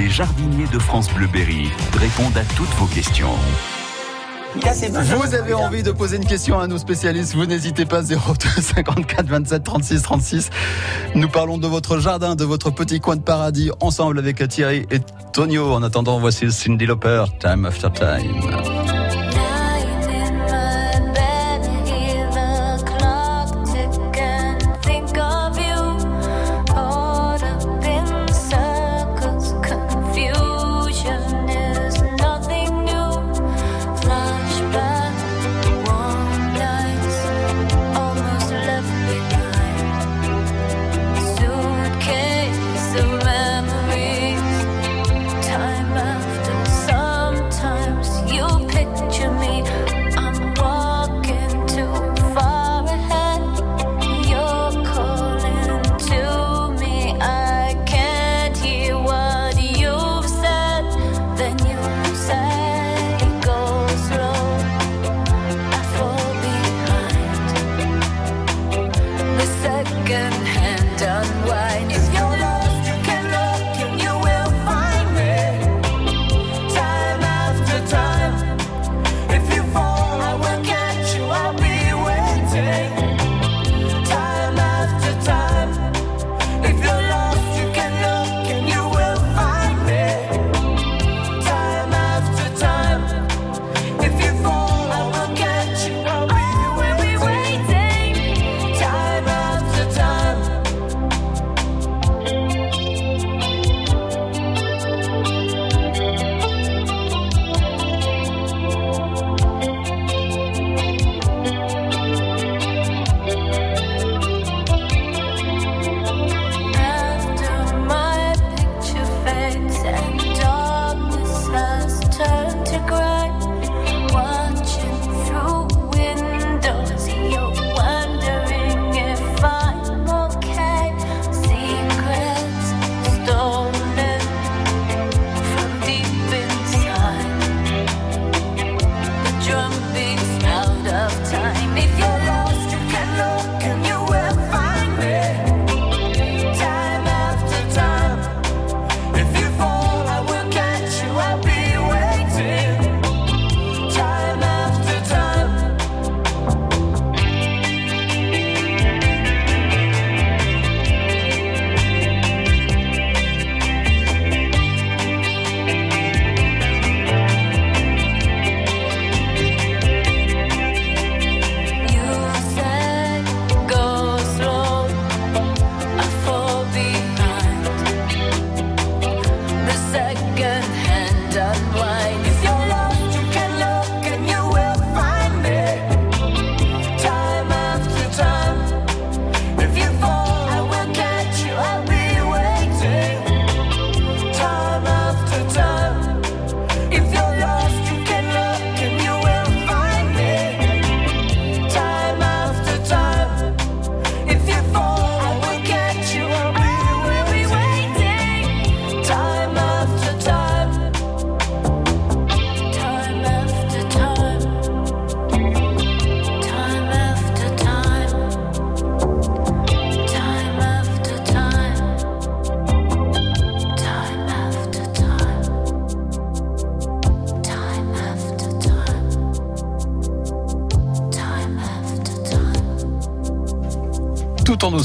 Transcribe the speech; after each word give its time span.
les 0.00 0.08
jardiniers 0.08 0.66
de 0.72 0.78
France 0.78 1.12
Bleuberry 1.12 1.68
répondent 1.98 2.36
à 2.36 2.44
toutes 2.56 2.70
vos 2.78 2.86
questions. 2.86 3.34
Vous 4.54 5.34
avez 5.34 5.52
envie 5.52 5.82
de 5.82 5.92
poser 5.92 6.16
une 6.16 6.24
question 6.24 6.58
à 6.58 6.66
nos 6.66 6.78
spécialistes, 6.78 7.34
vous 7.34 7.44
n'hésitez 7.44 7.84
pas 7.84 8.02
02 8.02 8.16
54 8.16 9.26
27 9.26 9.62
36 9.62 10.02
36. 10.02 10.50
Nous 11.14 11.28
parlons 11.28 11.58
de 11.58 11.66
votre 11.66 11.98
jardin, 11.98 12.34
de 12.34 12.44
votre 12.44 12.70
petit 12.70 12.98
coin 13.00 13.16
de 13.16 13.20
paradis, 13.20 13.70
ensemble 13.80 14.18
avec 14.18 14.48
Thierry 14.48 14.86
et 14.90 15.00
Tonio. 15.32 15.70
En 15.72 15.82
attendant, 15.82 16.18
voici 16.18 16.50
Cindy 16.50 16.86
Lauper, 16.86 17.24
Time 17.38 17.66
After 17.66 17.88
Time. 17.92 18.79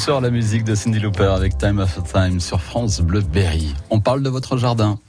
Douceur 0.05 0.21
la 0.21 0.29
musique 0.29 0.63
de 0.63 0.75
Cindy 0.75 0.99
Looper 0.99 1.33
avec 1.35 1.57
Time 1.57 1.79
After 1.79 2.03
Time 2.03 2.39
sur 2.39 2.61
France 2.61 3.01
Bleu 3.01 3.21
Berry. 3.21 3.73
On 3.89 3.99
parle 3.99 4.21
de 4.21 4.29
votre 4.29 4.55
jardin. 4.55 4.99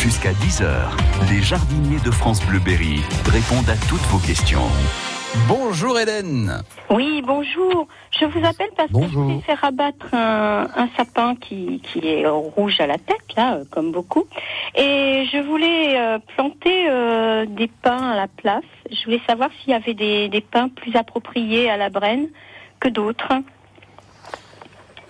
Jusqu'à 0.00 0.32
10h, 0.32 0.70
les 1.28 1.42
jardiniers 1.42 2.00
de 2.02 2.10
France 2.10 2.42
Bleu 2.46 2.58
Berry 2.58 3.02
répondent 3.26 3.68
à 3.68 3.76
toutes 3.90 4.00
vos 4.08 4.16
questions. 4.16 4.70
Bonjour 5.48 5.98
Hélène. 5.98 6.62
Oui, 6.88 7.22
bonjour. 7.26 7.86
Je 8.18 8.24
vous 8.24 8.42
appelle 8.46 8.70
parce 8.74 8.90
que 8.90 9.06
je 9.06 9.18
vais 9.18 9.40
faire 9.40 9.62
abattre 9.62 10.14
un, 10.14 10.88
sapin 10.96 11.34
qui, 11.34 11.82
est 12.02 12.26
rouge 12.26 12.80
à 12.80 12.86
la 12.86 12.96
tête, 12.96 13.36
là, 13.36 13.56
euh, 13.56 13.64
comme 13.70 13.92
beaucoup. 13.92 14.24
Et 14.74 15.26
je 15.30 15.46
voulais 15.46 16.00
euh, 16.00 16.18
planter 16.36 16.88
euh, 16.88 17.44
des 17.44 17.68
pins 17.68 18.12
à 18.12 18.16
la 18.16 18.28
place. 18.28 18.64
Je 18.90 19.04
voulais 19.04 19.20
savoir 19.28 19.50
s'il 19.60 19.72
y 19.72 19.76
avait 19.76 19.92
des, 19.92 20.30
des 20.30 20.40
pins 20.40 20.70
plus 20.70 20.96
appropriés 20.96 21.68
à 21.68 21.76
la 21.76 21.90
brenne 21.90 22.28
que 22.80 22.88
d'autres. 22.88 23.34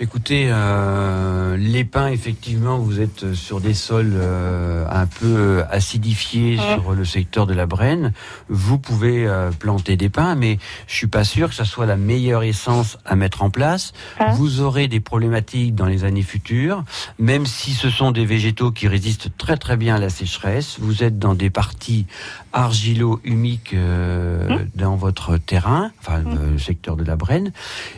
Écoutez, 0.03 0.49
euh, 0.51 1.57
les 1.57 1.85
pins, 1.85 2.09
effectivement, 2.09 2.77
vous 2.77 3.01
êtes 3.01 3.35
sur 3.35 3.61
des 3.61 3.73
sols 3.73 4.15
euh, 4.17 4.85
un 4.91 5.07
peu 5.07 5.63
acidifiés 5.71 6.57
sur 6.57 6.93
le 6.93 7.05
secteur 7.05 7.47
de 7.47 7.55
la 7.55 7.67
Brenne. 7.67 8.13
Vous 8.49 8.81
pouvez 8.81 9.29
euh, 9.29 9.53
planter 9.53 9.97
des 9.97 10.09
pins, 10.09 10.35
mais 10.35 10.59
je 10.89 10.97
suis 10.97 11.07
pas 11.07 11.23
sûr 11.23 11.51
que 11.51 11.55
ça 11.55 11.65
soit 11.65 11.87
la 11.87 11.95
meilleure 11.95 12.43
essence 12.43 12.99
à 13.05 13.15
mettre 13.15 13.45
en 13.45 13.51
place. 13.51 13.93
Vous 14.33 14.61
aurez 14.61 14.89
des 14.89 14.99
problématiques 14.99 15.77
dans 15.77 15.87
les 15.87 16.03
années 16.03 16.23
futures, 16.23 16.83
même 17.21 17.47
si 17.47 17.71
ce 17.71 17.89
sont 17.89 18.11
des 18.11 18.25
végétaux 18.25 18.73
qui 18.73 18.89
résistent 18.89 19.31
très 19.39 19.57
très 19.57 19.77
bien 19.77 19.95
à 19.95 20.01
la 20.01 20.11
sécheresse. 20.11 20.79
Vous 20.81 21.05
êtes 21.05 21.21
dans 21.21 21.35
des 21.37 21.49
parties 21.49 22.07
argilo-humiques 22.53 23.75
hum. 23.75 24.67
dans 24.75 24.97
votre 24.97 25.37
terrain, 25.37 25.93
enfin 26.01 26.25
le 26.25 26.59
secteur 26.59 26.97
de 26.97 27.05
la 27.05 27.15
Brenne, 27.15 27.53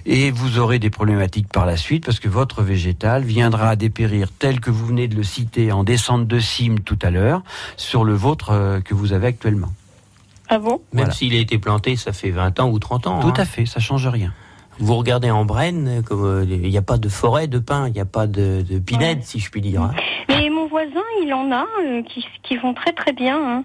et 0.05 0.31
vous 0.31 0.59
aurez 0.59 0.79
des 0.79 0.91
problématiques 0.91 1.49
par 1.49 1.65
la 1.65 1.79
suite 1.79 1.94
suite 1.95 2.05
parce 2.07 2.19
que 2.19 2.29
votre 2.29 2.63
végétal 2.63 3.23
viendra 3.23 3.69
à 3.71 3.77
dépérir 3.77 4.29
tel 4.37 4.59
que 4.59 4.71
vous 4.71 4.85
venez 4.87 5.07
de 5.07 5.15
le 5.15 5.23
citer 5.23 5.71
en 5.71 5.85
descente 5.85 6.27
de 6.27 6.41
cime 6.41 6.81
tout 6.81 6.99
à 7.03 7.11
l'heure 7.11 7.43
sur 7.77 8.03
le 8.05 8.15
vôtre 8.15 8.51
euh, 8.51 8.81
que 8.81 8.95
vous 8.95 9.13
avez 9.13 9.29
actuellement. 9.29 9.73
Ah 10.49 10.59
bon? 10.59 10.81
Même 10.93 11.13
s'il 11.13 11.35
a 11.35 11.39
été 11.39 11.59
planté, 11.59 11.95
ça 11.95 12.13
fait 12.13 12.31
20 12.31 12.59
ans 12.59 12.69
ou 12.69 12.79
30 12.81 13.07
ans. 13.07 13.21
Tout 13.21 13.29
hein. 13.29 13.33
à 13.37 13.45
fait, 13.45 13.65
ça 13.65 13.79
change 13.79 14.09
rien. 14.09 14.33
Vous 14.81 14.97
regardez 14.97 15.31
en 15.31 15.45
Brenne, 15.45 16.03
comme 16.05 16.25
euh, 16.25 16.45
il 16.45 16.69
n'y 16.69 16.77
a 16.77 16.83
pas 16.83 16.99
de 16.99 17.09
forêt 17.09 17.47
de 17.47 17.61
pins, 17.61 17.87
il 17.87 17.93
n'y 17.95 18.01
a 18.01 18.05
pas 18.05 18.27
de, 18.27 18.63
de 18.69 18.79
pinède, 18.81 19.23
si 19.23 19.39
je 19.39 19.49
puis 19.51 19.61
dire. 19.61 19.83
hein. 19.83 19.93
Mais 20.29 20.51
mon 20.51 20.67
voisin, 20.67 21.05
il 21.23 21.33
en 21.33 21.53
a 21.53 21.65
euh, 21.85 22.03
qui, 22.03 22.27
qui 22.43 22.57
vont 22.57 22.75
très 22.75 22.93
très 22.93 23.13
bien. 23.13 23.39
hein. 23.39 23.65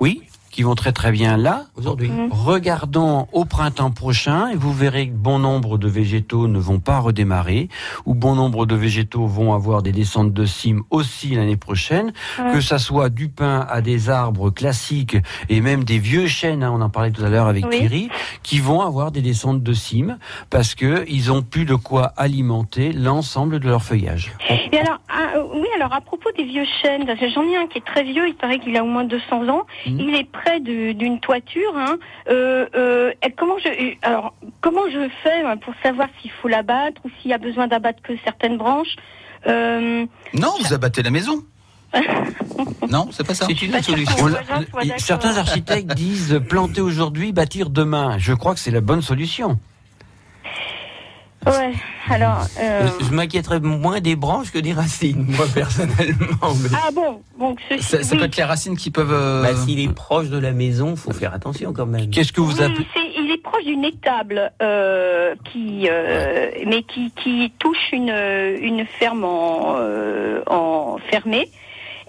Oui, 0.00 0.22
qui 0.56 0.62
vont 0.62 0.74
très 0.74 0.92
très 0.92 1.12
bien 1.12 1.36
là. 1.36 1.66
Aujourd'hui. 1.76 2.08
Mm. 2.08 2.30
Regardons 2.30 3.28
au 3.32 3.44
printemps 3.44 3.90
prochain 3.90 4.48
et 4.48 4.56
vous 4.56 4.72
verrez 4.72 5.08
que 5.08 5.12
bon 5.12 5.38
nombre 5.38 5.76
de 5.76 5.86
végétaux 5.86 6.48
ne 6.48 6.58
vont 6.58 6.80
pas 6.80 6.98
redémarrer 6.98 7.68
ou 8.06 8.14
bon 8.14 8.34
nombre 8.34 8.64
de 8.64 8.74
végétaux 8.74 9.26
vont 9.26 9.52
avoir 9.52 9.82
des 9.82 9.92
descentes 9.92 10.32
de 10.32 10.46
cime 10.46 10.82
aussi 10.88 11.34
l'année 11.34 11.58
prochaine, 11.58 12.14
que 12.54 12.62
ça 12.62 12.78
soit 12.78 13.10
du 13.10 13.28
pin 13.28 13.66
à 13.68 13.82
des 13.82 14.08
arbres 14.08 14.48
classiques 14.48 15.18
et 15.50 15.60
même 15.60 15.84
des 15.84 15.98
vieux 15.98 16.26
chênes, 16.26 16.62
hein, 16.62 16.72
on 16.74 16.80
en 16.80 16.88
parlait 16.88 17.10
tout 17.10 17.22
à 17.22 17.28
l'heure 17.28 17.48
avec 17.48 17.66
Oui. 17.66 17.76
Thierry, 17.76 18.08
qui 18.42 18.58
vont 18.58 18.80
avoir 18.80 19.12
des 19.12 19.20
descentes 19.20 19.62
de 19.62 19.72
cime 19.74 20.16
parce 20.48 20.74
que 20.74 21.04
ils 21.06 21.30
ont 21.30 21.42
plus 21.42 21.66
de 21.66 21.74
quoi 21.74 22.14
alimenter 22.16 22.92
l'ensemble 22.94 23.60
de 23.60 23.68
leur 23.68 23.82
feuillage. 23.82 24.32
Et 24.72 24.78
alors, 24.78 25.00
ah, 25.10 25.36
euh, 25.36 25.42
oui, 25.54 25.68
alors 25.76 25.92
à 25.92 26.00
propos 26.00 26.30
des 26.36 26.44
vieux 26.44 26.64
chênes, 26.82 27.04
j'en 27.34 27.42
ai 27.42 27.56
un 27.56 27.66
qui 27.66 27.78
est 27.78 27.84
très 27.84 28.04
vieux, 28.04 28.26
il 28.26 28.34
paraît 28.34 28.58
qu'il 28.58 28.74
a 28.76 28.82
au 28.82 28.86
moins 28.86 29.04
200 29.04 29.48
ans. 29.48 29.66
Mhm. 29.86 30.00
Il 30.00 30.14
est 30.14 30.30
près 30.46 30.60
d'une 30.60 31.20
toiture. 31.20 31.76
Hein. 31.76 31.98
Euh, 32.28 32.66
euh, 32.74 33.12
comment 33.36 33.58
je, 33.58 33.96
alors 34.02 34.34
comment 34.60 34.88
je 34.90 35.08
fais 35.22 35.44
euh, 35.44 35.56
pour 35.56 35.74
savoir 35.82 36.08
s'il 36.20 36.30
faut 36.30 36.48
l'abattre 36.48 37.00
ou 37.04 37.10
s'il 37.20 37.30
y 37.30 37.34
a 37.34 37.38
besoin 37.38 37.66
d'abattre 37.66 38.00
que 38.02 38.12
certaines 38.24 38.56
branches 38.56 38.96
euh, 39.46 40.06
Non, 40.34 40.52
vous 40.60 40.72
abattez 40.72 41.02
la 41.02 41.10
maison. 41.10 41.42
non, 42.90 43.08
c'est 43.10 43.26
pas 43.26 43.34
ça. 43.34 43.46
C'est 43.46 43.62
une 43.62 43.80
solution. 43.80 44.28
certains 44.98 45.36
architectes 45.36 45.94
disent 45.94 46.40
planter 46.48 46.80
aujourd'hui, 46.80 47.32
bâtir 47.32 47.70
demain. 47.70 48.18
Je 48.18 48.32
crois 48.32 48.54
que 48.54 48.60
c'est 48.60 48.70
la 48.70 48.80
bonne 48.80 49.02
solution. 49.02 49.58
Ouais. 51.46 51.72
Alors. 52.08 52.46
euh, 52.60 52.88
Je 53.00 53.12
m'inquiéterais 53.14 53.60
moins 53.60 54.00
des 54.00 54.16
branches 54.16 54.50
que 54.50 54.58
des 54.58 54.72
racines, 54.72 55.24
moi 55.28 55.46
personnellement. 55.54 56.54
mais- 56.62 56.68
ah 56.74 56.90
bon, 56.92 57.20
donc 57.38 57.60
ceci. 57.68 57.82
Ça, 57.82 58.02
ça 58.02 58.12
oui. 58.14 58.18
peut 58.18 58.24
être 58.26 58.36
les 58.36 58.44
racines 58.44 58.76
qui 58.76 58.90
peuvent. 58.90 59.12
euh, 59.12 59.42
Bah, 59.42 59.54
S'il 59.54 59.80
est 59.80 59.92
proche 59.92 60.28
de 60.28 60.38
la 60.38 60.52
maison, 60.52 60.96
faut 60.96 61.12
faire 61.12 61.34
attention 61.34 61.72
quand 61.72 61.86
même. 61.86 62.10
Qu'est-ce 62.10 62.32
que 62.32 62.40
vous 62.40 62.56
Oui, 62.58 62.64
appelez 62.64 62.86
il 63.18 63.30
est 63.32 63.42
proche 63.42 63.64
d'une 63.64 63.84
étable 63.84 64.52
euh, 64.62 65.34
qui, 65.52 65.88
euh, 65.90 66.50
mais 66.66 66.82
qui, 66.82 67.10
qui 67.22 67.52
touche 67.58 67.90
une, 67.92 68.10
une 68.10 68.86
ferme 68.86 69.24
en, 69.24 69.76
euh, 69.78 70.42
en 70.46 70.98
fermée. 71.10 71.48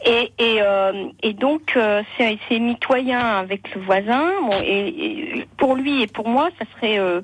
Et, 0.05 0.31
et, 0.37 0.61
euh, 0.61 1.05
et 1.23 1.33
donc 1.33 1.73
euh, 1.75 2.03
c'est 2.17 2.37
c'est 2.47 2.59
mitoyen 2.59 3.19
avec 3.19 3.73
le 3.73 3.81
voisin. 3.81 4.29
Bon, 4.43 4.59
et, 4.63 4.87
et 5.39 5.47
pour 5.57 5.75
lui 5.75 6.03
et 6.03 6.07
pour 6.07 6.27
moi, 6.29 6.49
ça 6.59 6.65
serait 6.75 6.99
euh, 6.99 7.21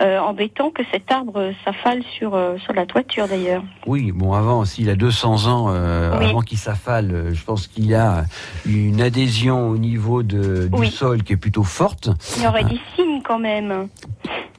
euh, 0.00 0.18
embêtant 0.18 0.70
que 0.70 0.82
cet 0.92 1.10
arbre 1.12 1.52
s'affale 1.64 2.02
sur 2.18 2.34
euh, 2.34 2.56
sur 2.58 2.72
la 2.72 2.86
toiture 2.86 3.28
d'ailleurs. 3.28 3.62
Oui, 3.86 4.10
bon, 4.12 4.32
avant, 4.32 4.64
s'il 4.64 4.90
a 4.90 4.96
200 4.96 5.46
ans, 5.46 5.66
euh, 5.68 6.18
Oui. 6.18 6.26
avant 6.26 6.40
qu'il 6.40 6.58
s'affale, 6.58 7.30
je 7.32 7.44
pense 7.44 7.66
qu'il 7.68 7.94
a 7.94 8.24
une 8.66 9.00
adhésion 9.00 9.68
au 9.68 9.78
niveau 9.78 10.22
de, 10.22 10.66
du 10.68 10.78
Oui. 10.80 10.90
sol 10.90 11.22
qui 11.22 11.32
est 11.34 11.36
plutôt 11.36 11.62
forte. 11.64 12.10
Il 12.36 12.42
y 12.42 12.46
aurait 12.46 12.64
des 12.64 12.80
signes 12.96 13.22
quand 13.22 13.38
même. 13.38 13.88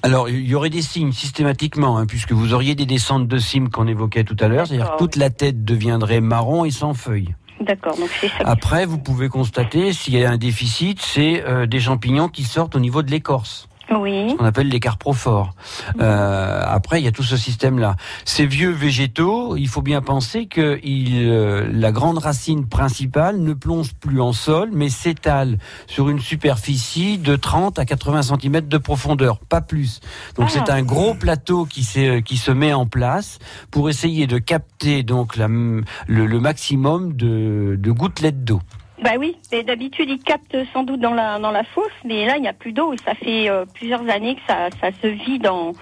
Alors, 0.03 0.29
il 0.29 0.47
y 0.47 0.53
aurait 0.55 0.69
des 0.69 0.83
signes 0.83 1.11
systématiquement, 1.11 1.97
hein, 1.97 2.05
puisque 2.05 2.31
vous 2.31 2.53
auriez 2.53 2.75
des 2.75 2.85
descentes 2.85 3.27
de 3.27 3.37
cimes 3.39 3.69
qu'on 3.69 3.87
évoquait 3.87 4.23
tout 4.23 4.37
à 4.39 4.47
l'heure, 4.47 4.67
c'est-à-dire 4.67 4.91
que 4.93 4.97
toute 4.99 5.15
la 5.15 5.31
tête 5.31 5.65
deviendrait 5.65 6.21
marron 6.21 6.63
et 6.63 6.71
sans 6.71 6.93
feuilles. 6.93 7.33
D'accord, 7.59 7.97
donc 7.97 8.09
c'est 8.21 8.27
ça. 8.27 8.35
Après, 8.45 8.85
vous 8.85 8.97
pouvez 8.99 9.29
constater, 9.29 9.93
s'il 9.93 10.15
y 10.15 10.23
a 10.23 10.29
un 10.29 10.37
déficit, 10.37 10.99
c'est 11.01 11.43
euh, 11.45 11.65
des 11.65 11.79
champignons 11.79 12.27
qui 12.27 12.43
sortent 12.43 12.75
au 12.75 12.79
niveau 12.79 13.01
de 13.01 13.09
l'écorce. 13.09 13.67
Oui. 13.91 14.35
qu'on 14.37 14.45
appelle 14.45 14.69
les 14.69 14.79
carprophores. 14.79 15.53
Euh, 16.01 16.63
après, 16.65 16.99
il 17.01 17.05
y 17.05 17.07
a 17.07 17.11
tout 17.11 17.23
ce 17.23 17.37
système-là. 17.37 17.95
Ces 18.25 18.45
vieux 18.45 18.71
végétaux, 18.71 19.55
il 19.57 19.67
faut 19.67 19.81
bien 19.81 20.01
penser 20.01 20.47
que 20.47 20.79
il, 20.83 21.27
euh, 21.29 21.67
la 21.71 21.91
grande 21.91 22.17
racine 22.17 22.67
principale 22.67 23.37
ne 23.39 23.53
plonge 23.53 23.93
plus 23.93 24.19
en 24.21 24.33
sol, 24.33 24.69
mais 24.73 24.89
s'étale 24.89 25.57
sur 25.87 26.09
une 26.09 26.19
superficie 26.19 27.17
de 27.17 27.35
30 27.35 27.77
à 27.79 27.85
80 27.85 28.23
cm 28.23 28.61
de 28.61 28.77
profondeur, 28.77 29.39
pas 29.39 29.61
plus. 29.61 29.99
Donc 30.35 30.47
Ah. 30.49 30.53
c'est 30.53 30.71
un 30.71 30.81
gros 30.81 31.13
plateau 31.13 31.65
qui, 31.65 31.83
s'est- 31.83 32.23
qui 32.25 32.37
se 32.37 32.51
met 32.51 32.73
en 32.73 32.85
place 32.87 33.39
pour 33.71 33.89
essayer 33.89 34.25
de 34.27 34.37
capter 34.39 35.03
donc 35.03 35.35
la, 35.35 35.47
le, 35.47 35.83
le 36.07 36.39
maximum 36.39 37.13
de, 37.13 37.75
de 37.79 37.91
gouttelettes 37.91 38.43
d'eau. 38.43 38.61
Bah 39.03 39.11
oui, 39.19 39.37
et 39.51 39.63
d'habitude 39.63 40.09
il 40.09 40.19
capte 40.19 40.55
sans 40.73 40.83
doute 40.83 41.01
dans 41.01 41.13
la 41.13 41.37
dans 41.39 41.51
la 41.51 41.63
fosse, 41.63 41.91
mais 42.05 42.25
là 42.25 42.37
il 42.37 42.41
n'y 42.41 42.47
a 42.47 42.53
plus 42.53 42.71
d'eau 42.71 42.93
et 42.93 42.97
ça 43.03 43.13
fait 43.13 43.49
euh, 43.49 43.65
plusieurs 43.73 44.07
années 44.09 44.35
que 44.35 44.41
ça, 44.47 44.69
ça 44.79 44.89
se 45.01 45.07
vide 45.07 45.47
en 45.47 45.73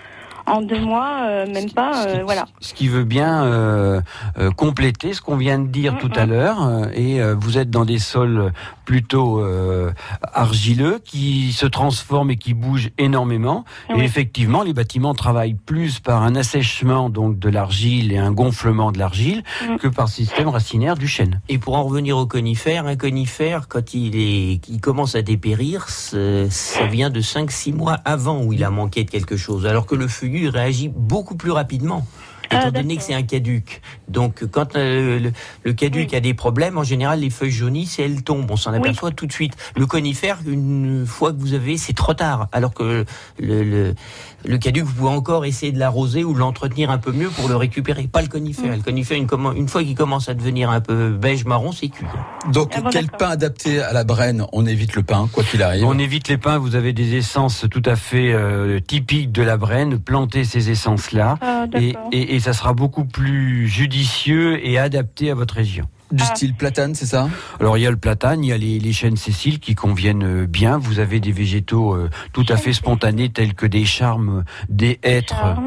en 0.45 0.62
deux 0.62 0.80
mois, 0.80 1.21
euh, 1.24 1.45
même 1.48 1.71
pas, 1.71 2.06
euh, 2.06 2.24
voilà. 2.25 2.48
Ce 2.60 2.74
qui 2.74 2.89
veut 2.89 3.06
bien 3.06 4.04
compléter 4.57 5.13
ce 5.13 5.21
qu'on 5.21 5.38
vient 5.38 5.57
de 5.57 5.68
dire 5.68 5.94
Mm, 5.94 5.98
tout 6.00 6.10
mm. 6.10 6.19
à 6.19 6.25
l'heure. 6.25 6.88
Et 6.94 7.21
vous 7.33 7.57
êtes 7.57 7.69
dans 7.69 7.86
des 7.86 8.00
sols 8.00 8.51
plutôt 8.86 9.40
euh, 9.40 9.92
argileux 10.34 11.00
qui 11.04 11.54
se 11.54 11.66
transforment 11.66 12.32
et 12.32 12.38
qui 12.38 12.54
bougent 12.54 12.92
énormément. 12.98 13.66
Et 13.90 13.94
Oui. 13.94 14.04
effectivement, 14.04 14.64
les 14.64 14.74
bâtiments 14.74 15.14
travaillent 15.14 15.54
plus 15.56 16.00
par 16.00 16.24
un 16.24 16.36
assèchement 16.36 17.10
donc 17.10 17.40
de 17.40 17.50
l'argile 17.50 18.12
et 18.12 18.18
un 18.18 18.32
gonflement 18.32 18.92
de 18.92 19.00
l'argile 19.00 19.44
Mm. 19.68 19.78
que 19.78 19.88
par 19.88 20.10
système 20.10 20.50
racinaire 20.50 20.96
du 20.96 21.08
chêne. 21.08 21.42
Et 21.50 21.58
pour 21.58 21.76
en 21.76 21.84
revenir 21.84 22.18
au 22.18 22.26
conifère, 22.26 22.86
un 22.88 22.96
conifère, 22.96 23.68
quand 23.68 23.94
il, 23.94 24.16
est, 24.16 24.68
il 24.68 24.80
commence 24.82 25.16
à 25.16 25.22
dépérir, 25.22 25.88
ça 25.90 26.86
vient 26.90 27.10
de 27.10 27.22
5-6 27.22 27.74
mois 27.74 27.98
avant 28.06 28.42
où 28.44 28.54
il 28.54 28.64
a 28.64 28.70
manqué 28.70 29.04
de 29.04 29.10
quelque 29.12 29.38
chose. 29.38 29.66
Alors 29.66 29.86
que 29.86 29.96
le 29.96 30.08
feuillu 30.08 30.44
il 30.44 30.50
réagit 30.50 30.90
beaucoup 30.90 31.36
plus 31.36 31.52
rapidement. 31.52 32.06
Ah, 32.56 32.60
Étant 32.68 32.72
donné 32.72 32.96
d'accord. 32.96 32.98
que 33.00 33.04
c'est 33.04 33.14
un 33.14 33.24
caduc. 33.24 33.82
Donc, 34.08 34.46
quand 34.52 34.76
euh, 34.76 35.20
le, 35.20 35.32
le 35.64 35.74
caduc 35.74 36.10
Oui. 36.12 36.18
a 36.18 36.20
des 36.20 36.34
problèmes, 36.34 36.78
en 36.78 36.84
général, 36.84 37.20
les 37.22 37.30
feuilles 37.30 37.52
jaunissent 37.52 38.00
et 38.00 38.04
elles 38.04 38.24
tombent. 38.24 38.50
On 38.52 38.56
s'en 38.58 38.74
aperçoit 38.74 39.12
tout 39.12 39.26
de 39.26 39.32
suite. 39.34 39.54
Le 39.76 39.86
conifère, 39.86 40.38
une 40.46 41.06
fois 41.06 41.32
que 41.34 41.40
vous 41.40 41.54
avez, 41.54 41.78
c'est 41.78 41.94
trop 41.94 42.14
tard. 42.14 42.48
Alors 42.52 42.74
que 42.74 43.06
le, 43.40 43.64
le, 43.64 43.96
le 44.46 44.58
caduc, 44.58 44.84
vous 44.84 44.94
pouvez 44.94 45.10
encore 45.10 45.46
essayer 45.46 45.72
de 45.72 45.80
l'arroser 45.80 46.24
ou 46.24 46.34
l'entretenir 46.34 46.92
un 46.92 46.98
peu 46.98 47.12
mieux 47.12 47.30
pour 47.30 47.48
le 47.50 47.56
récupérer. 47.56 48.08
Pas 48.08 48.22
le 48.22 48.28
conifère. 48.28 48.76
Le 48.76 48.82
conifère, 48.82 49.18
une, 49.18 49.68
fois 49.68 49.84
qu'il 49.84 49.96
commence 49.96 50.30
à 50.30 50.34
devenir 50.34 50.70
un 50.70 50.82
peu 50.82 51.10
beige 51.12 51.46
marron, 51.46 51.72
c'est 51.72 51.88
cuit. 51.90 52.06
Donc, 52.52 52.74
Ah 52.76 52.82
bon, 52.82 52.90
quel 52.92 53.08
pain 53.08 53.30
adapté 53.30 53.82
à 53.82 53.94
la 53.94 54.04
Brenne 54.04 54.46
On 54.54 54.66
évite 54.66 54.96
le 54.96 55.04
pain, 55.04 55.27
quoi 55.32 55.44
qu'il 55.44 55.63
arrive. 55.63 55.86
On 55.86 55.98
évite 55.98 56.27
les 56.27 56.38
pins, 56.38 56.58
vous 56.58 56.75
avez 56.75 56.94
des 56.94 57.16
essences 57.16 57.66
tout 57.72 57.82
à 57.86 57.96
fait 57.96 58.32
euh, 58.34 58.80
typiques 58.80 59.32
de 59.32 59.42
la 59.44 59.58
Brenne. 59.58 59.98
Plantez 60.00 60.44
ces 60.44 60.70
essences-là. 60.70 61.38
Ah, 61.42 61.66
Et, 61.80 61.96
et, 62.12 62.36
et 62.36 62.39
ça 62.44 62.52
sera 62.52 62.74
beaucoup 62.74 63.06
plus 63.06 63.68
judicieux 63.68 64.66
et 64.68 64.78
adapté 64.78 65.32
à 65.32 65.36
votre 65.36 65.56
région. 65.56 65.86
Du 66.12 66.24
style 66.26 66.54
platane, 66.54 66.94
c'est 66.94 67.06
ça? 67.06 67.28
Alors 67.60 67.78
il 67.78 67.82
y 67.82 67.88
a 67.88 67.90
le 67.90 67.98
platane, 67.98 68.44
il 68.44 68.50
y 68.50 68.52
a 68.52 68.58
les, 68.58 68.80
les 68.80 68.94
chênes 68.94 69.16
Cécile 69.16 69.60
qui 69.60 69.74
conviennent 69.74 70.24
euh, 70.24 70.46
bien. 70.46 70.78
Vous 70.78 71.00
avez 71.00 71.20
des 71.20 71.32
végétaux 71.32 71.96
euh, 71.96 72.10
tout 72.34 72.46
à 72.50 72.58
fait 72.58 72.74
spontanés 72.74 73.30
tels 73.30 73.56
que 73.56 73.66
des 73.66 73.86
charmes, 73.86 74.44
des 74.70 75.00
hêtres, 75.02 75.58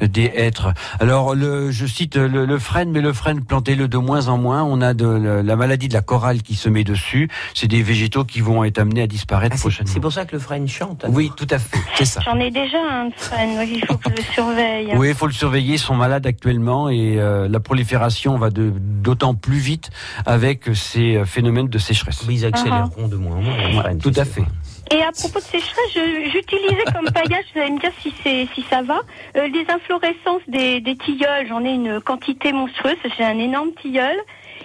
des 0.00 0.30
hêtres. 0.34 0.72
Alors 1.00 1.34
le, 1.34 1.70
je 1.70 1.86
cite 1.86 2.16
le, 2.16 2.44
le 2.46 2.58
frêne, 2.58 2.90
mais 2.90 3.00
le 3.00 3.12
frêne 3.12 3.42
plantez-le 3.44 3.88
de 3.88 3.98
moins 3.98 4.28
en 4.28 4.38
moins. 4.38 4.62
On 4.62 4.80
a 4.80 4.94
de 4.94 5.06
la, 5.06 5.42
la 5.42 5.56
maladie 5.56 5.88
de 5.88 5.94
la 5.94 6.00
coralle 6.02 6.42
qui 6.42 6.54
se 6.54 6.68
met 6.68 6.84
dessus. 6.84 7.28
C'est 7.54 7.68
des 7.68 7.82
végétaux 7.82 8.24
qui 8.24 8.40
vont 8.40 8.64
être 8.64 8.78
amenés 8.78 9.02
à 9.02 9.06
disparaître 9.06 9.56
Ah, 9.58 9.60
prochainement. 9.60 9.92
c'est 9.92 10.00
pour 10.00 10.12
ça 10.12 10.24
que 10.24 10.32
le 10.36 10.38
frêne 10.40 10.68
chante. 10.68 11.04
alors. 11.04 11.14
Oui, 11.16 11.30
tout 11.36 11.46
à 11.50 11.58
fait, 11.58 11.78
c'est 11.96 12.04
ça. 12.04 12.20
J'en 12.24 12.38
ai 12.38 12.50
déjà 12.50 12.78
un 12.90 13.06
de 13.08 13.14
frêne, 13.16 13.56
donc 13.56 13.68
il 13.70 13.84
faut 13.84 13.96
que 13.96 14.10
je 14.10 14.16
le 14.16 14.22
surveille. 14.32 14.92
Oui, 14.96 15.08
il 15.10 15.14
faut 15.14 15.26
le 15.26 15.32
surveiller. 15.32 15.74
Ils 15.74 15.78
sont 15.78 15.94
malades 15.96 16.26
actuellement 16.26 16.88
et 16.88 17.16
euh, 17.18 17.48
la 17.48 17.60
prolifération 17.60 18.38
va 18.38 18.50
d'autant 18.50 19.34
plus 19.34 19.58
vite 19.58 19.90
avec 20.26 20.68
ces 20.74 21.22
phénomènes 21.24 21.68
de 21.68 21.78
sécheresse. 21.78 22.24
Ils 22.28 22.44
accéléreront 22.44 23.08
de 23.08 23.16
moins 23.16 23.36
en 23.36 23.42
moins. 23.42 23.56
le 23.68 23.72
frêne, 23.80 23.98
tout 23.98 24.10
à 24.16 24.24
sûr. 24.24 24.34
fait. 24.34 24.44
Et 24.92 25.02
à 25.02 25.12
propos 25.12 25.38
de 25.38 25.44
sécheresse, 25.44 26.32
j'utilisais 26.32 26.84
comme 26.92 27.10
paillage, 27.14 27.44
vous 27.54 27.60
allez 27.60 27.70
me 27.70 27.80
dire 27.80 27.92
si, 28.02 28.12
c'est 28.22 28.48
si 28.54 28.64
ça 28.68 28.82
va, 28.82 29.00
euh, 29.36 29.46
les 29.48 29.64
inflorescences 29.68 30.42
des, 30.48 30.80
des 30.80 30.96
tilleuls. 30.96 31.46
J'en 31.48 31.64
ai 31.64 31.70
une 31.74 32.00
quantité 32.00 32.52
monstrueuse, 32.52 32.96
j'ai 33.16 33.24
un 33.24 33.38
énorme 33.38 33.72
tilleul. 33.80 34.16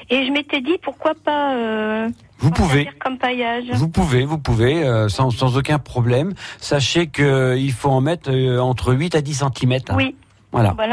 Et 0.09 0.25
je 0.25 0.31
m'étais 0.31 0.61
dit, 0.61 0.77
pourquoi 0.81 1.13
pas 1.15 1.55
euh, 1.55 2.09
Vous 2.37 2.51
pouvez. 2.51 2.89
comme 2.99 3.17
paillage 3.17 3.65
Vous 3.73 3.89
pouvez, 3.89 4.23
vous 4.25 4.37
pouvez, 4.37 4.83
euh, 4.83 5.09
sans, 5.09 5.31
sans 5.31 5.57
aucun 5.57 5.79
problème. 5.79 6.33
Sachez 6.59 7.07
qu'il 7.07 7.71
faut 7.71 7.89
en 7.89 8.01
mettre 8.01 8.29
euh, 8.31 8.59
entre 8.59 8.93
8 8.93 9.15
à 9.15 9.21
10 9.21 9.43
cm. 9.57 9.79
Oui, 9.95 10.15
Voilà. 10.55 10.71
Bah 10.71 10.85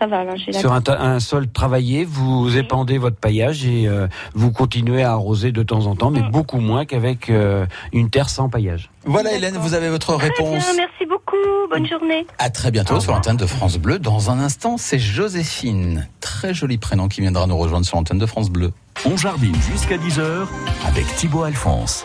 ça 0.00 0.06
va. 0.08 0.24
Sur 0.50 0.72
un, 0.72 1.20
sol 1.20 1.48
travaillé, 1.48 2.04
vous 2.04 2.56
épandez 2.56 2.98
votre 2.98 3.14
paillage 3.14 3.64
et 3.64 3.86
euh, 3.86 4.08
vous 4.34 4.50
continuez 4.50 5.04
à 5.04 5.12
arroser 5.12 5.52
de 5.52 5.62
temps 5.62 5.86
en 5.86 5.94
temps, 5.94 6.10
mais 6.10 6.22
mm. 6.22 6.30
beaucoup 6.32 6.58
moins 6.58 6.84
qu'avec 6.84 7.30
euh, 7.30 7.66
une 7.92 8.10
terre 8.10 8.28
sans 8.28 8.48
paillage. 8.48 8.90
Voilà, 9.04 9.32
Hélène, 9.32 9.58
vous 9.58 9.74
avez 9.74 9.90
votre 9.90 10.16
réponse. 10.16 10.74
merci 10.76 11.06
beaucoup. 11.08 11.36
Bonne 11.70 11.86
journée. 11.86 12.26
À 12.40 12.50
très 12.50 12.72
bientôt 12.72 12.98
sur 12.98 13.12
l'antenne 13.12 13.36
de 13.36 13.46
France 13.46 13.78
Bleu. 13.78 14.00
Dans 14.00 14.32
un 14.32 14.40
instant, 14.40 14.76
c'est 14.76 14.98
Joséphine, 14.98 16.08
très 16.20 16.52
joli 16.52 16.76
prénom, 16.76 17.06
qui 17.06 17.20
viendra 17.20 17.46
nous 17.46 17.56
rejoindre 17.56 17.86
sur 17.86 17.96
l'antenne 17.96 18.18
de 18.18 18.26
France 18.26 18.50
Bleu. 18.50 18.72
On 19.04 19.16
jardine 19.16 19.54
jusqu'à 19.70 19.98
10h 19.98 20.48
avec 20.84 21.06
Thibaut 21.14 21.44
Alphonse. 21.44 22.04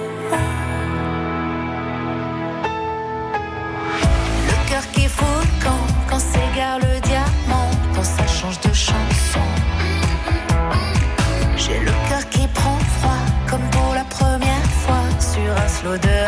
Sur 15.81 16.20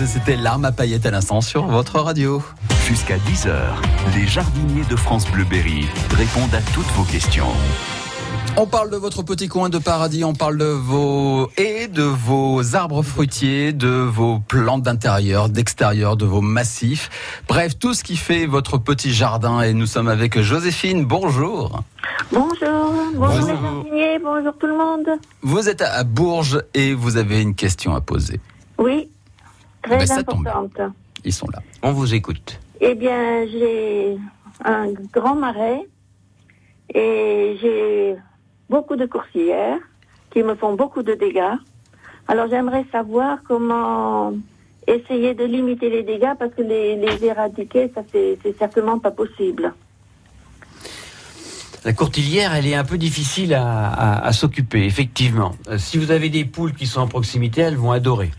et 0.00 0.06
c'était 0.06 0.36
l'arme 0.36 0.64
à 0.64 0.72
paillettes 0.72 1.06
à 1.06 1.10
l'instant 1.10 1.40
sur 1.40 1.66
votre 1.66 2.00
radio. 2.00 2.42
Jusqu'à 2.86 3.16
10h, 3.16 3.52
les 4.14 4.26
jardiniers 4.26 4.84
de 4.90 4.96
France 4.96 5.26
Bleu 5.30 5.44
Berry 5.44 5.86
répondent 6.16 6.54
à 6.54 6.60
toutes 6.74 6.86
vos 6.96 7.04
questions. 7.04 7.46
On 8.58 8.66
parle 8.66 8.90
de 8.90 8.96
votre 8.96 9.22
petit 9.22 9.48
coin 9.48 9.68
de 9.68 9.78
paradis, 9.78 10.24
on 10.24 10.34
parle 10.34 10.56
de 10.58 10.64
vos 10.64 11.50
et 11.58 11.88
de 11.88 12.02
vos 12.02 12.74
arbres 12.74 13.02
fruitiers, 13.02 13.72
de 13.72 13.88
vos 13.88 14.38
plantes 14.38 14.82
d'intérieur, 14.82 15.48
d'extérieur, 15.48 16.16
de 16.16 16.24
vos 16.24 16.40
massifs. 16.40 17.10
Bref, 17.48 17.78
tout 17.78 17.92
ce 17.94 18.02
qui 18.02 18.16
fait 18.16 18.46
votre 18.46 18.78
petit 18.78 19.12
jardin. 19.12 19.60
Et 19.60 19.72
nous 19.74 19.86
sommes 19.86 20.08
avec 20.08 20.40
Joséphine. 20.40 21.04
Bonjour. 21.04 21.82
Bonjour, 22.32 22.50
bonjour, 23.14 23.14
Bonjour. 23.14 23.46
les 23.48 23.54
jardiniers, 23.54 24.18
bonjour 24.22 24.52
tout 24.58 24.66
le 24.66 24.76
monde. 24.76 25.06
Vous 25.42 25.68
êtes 25.68 25.82
à 25.82 26.02
Bourges 26.04 26.62
et 26.74 26.94
vous 26.94 27.18
avez 27.18 27.42
une 27.42 27.54
question 27.54 27.94
à 27.94 28.00
poser. 28.00 28.40
Oui, 28.78 29.05
très 29.86 30.06
Ben, 30.06 30.18
importante. 30.18 30.78
Ils 31.24 31.32
sont 31.32 31.48
là. 31.52 31.60
On 31.82 31.92
vous 31.92 32.14
écoute. 32.14 32.60
Eh 32.80 32.94
bien, 32.94 33.46
j'ai 33.46 34.16
un 34.64 34.92
grand 35.12 35.34
marais 35.34 35.80
et 36.94 37.56
j'ai 37.60 38.16
beaucoup 38.68 38.96
de 38.96 39.06
coursières 39.06 39.78
qui 40.30 40.42
me 40.42 40.54
font 40.54 40.74
beaucoup 40.74 41.02
de 41.02 41.14
dégâts. 41.14 41.56
Alors, 42.28 42.48
j'aimerais 42.50 42.84
savoir 42.92 43.38
comment 43.46 44.32
essayer 44.86 45.34
de 45.34 45.44
limiter 45.44 45.88
les 45.90 46.02
dégâts 46.02 46.34
parce 46.38 46.52
que 46.54 46.62
les, 46.62 46.96
les 46.96 47.24
éradiquer, 47.24 47.90
ça, 47.94 48.02
c'est 48.12 48.38
certainement 48.58 48.98
pas 48.98 49.10
possible. 49.10 49.72
La 51.84 51.92
courtilière, 51.92 52.52
elle 52.54 52.66
est 52.66 52.74
un 52.74 52.84
peu 52.84 52.98
difficile 52.98 53.54
à, 53.54 53.88
à- 53.88 54.26
à 54.26 54.32
s'occuper, 54.32 54.84
effectivement. 54.84 55.52
Euh, 55.68 55.78
Si 55.78 55.98
vous 55.98 56.10
avez 56.10 56.28
des 56.30 56.44
poules 56.44 56.72
qui 56.74 56.86
sont 56.86 57.00
en 57.00 57.06
proximité, 57.06 57.60
elles 57.62 57.76
vont 57.76 57.92
adorer. 57.92 58.30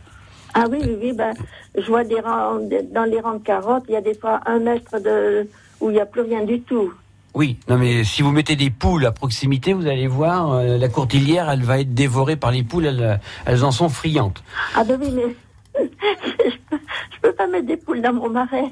Ah 0.60 0.66
oui, 0.72 0.80
oui, 0.82 0.98
oui, 1.00 1.14
ben, 1.14 1.36
je 1.78 1.86
vois 1.86 2.04
des 2.04 2.20
rangs, 2.20 2.60
dans 2.92 3.04
les 3.04 3.20
rangs 3.20 3.36
de 3.36 3.44
carottes, 3.44 3.84
il 3.90 3.94
y 3.94 3.96
a 3.96 4.02
des 4.02 4.16
fois 4.16 4.40
un 4.48 4.58
mètre 4.58 5.00
de, 5.00 5.48
où 5.80 5.92
il 5.92 5.94
n'y 5.94 6.00
a 6.00 6.08
plus 6.08 6.22
rien 6.22 6.44
du 6.46 6.62
tout. 6.62 6.92
Oui, 7.36 7.60
non 7.70 7.78
mais 7.78 8.04
si 8.04 8.24
vous 8.24 8.32
mettez 8.32 8.56
des 8.56 8.72
poules 8.72 9.06
à 9.06 9.12
proximité, 9.12 9.74
vous 9.74 9.86
allez 9.86 10.08
voir, 10.08 10.54
euh, 10.54 10.80
la 10.80 10.90
courtilière, 10.90 11.48
elle 11.52 11.62
va 11.62 11.80
être 11.80 11.94
dévorée 11.94 12.38
par 12.38 12.50
les 12.50 12.64
poules, 12.64 12.88
elles, 12.88 13.20
elles 13.46 13.64
en 13.64 13.70
sont 13.70 13.88
friandes. 13.88 14.40
Ah 14.74 14.84
ben 14.84 15.00
oui, 15.00 15.12
mais 15.14 15.36
je, 15.80 16.58
peux, 16.72 16.78
je 17.12 17.20
peux 17.22 17.34
pas 17.34 17.46
mettre 17.46 17.68
des 17.68 17.78
poules 17.78 18.02
dans 18.02 18.14
mon 18.14 18.28
marais. 18.28 18.72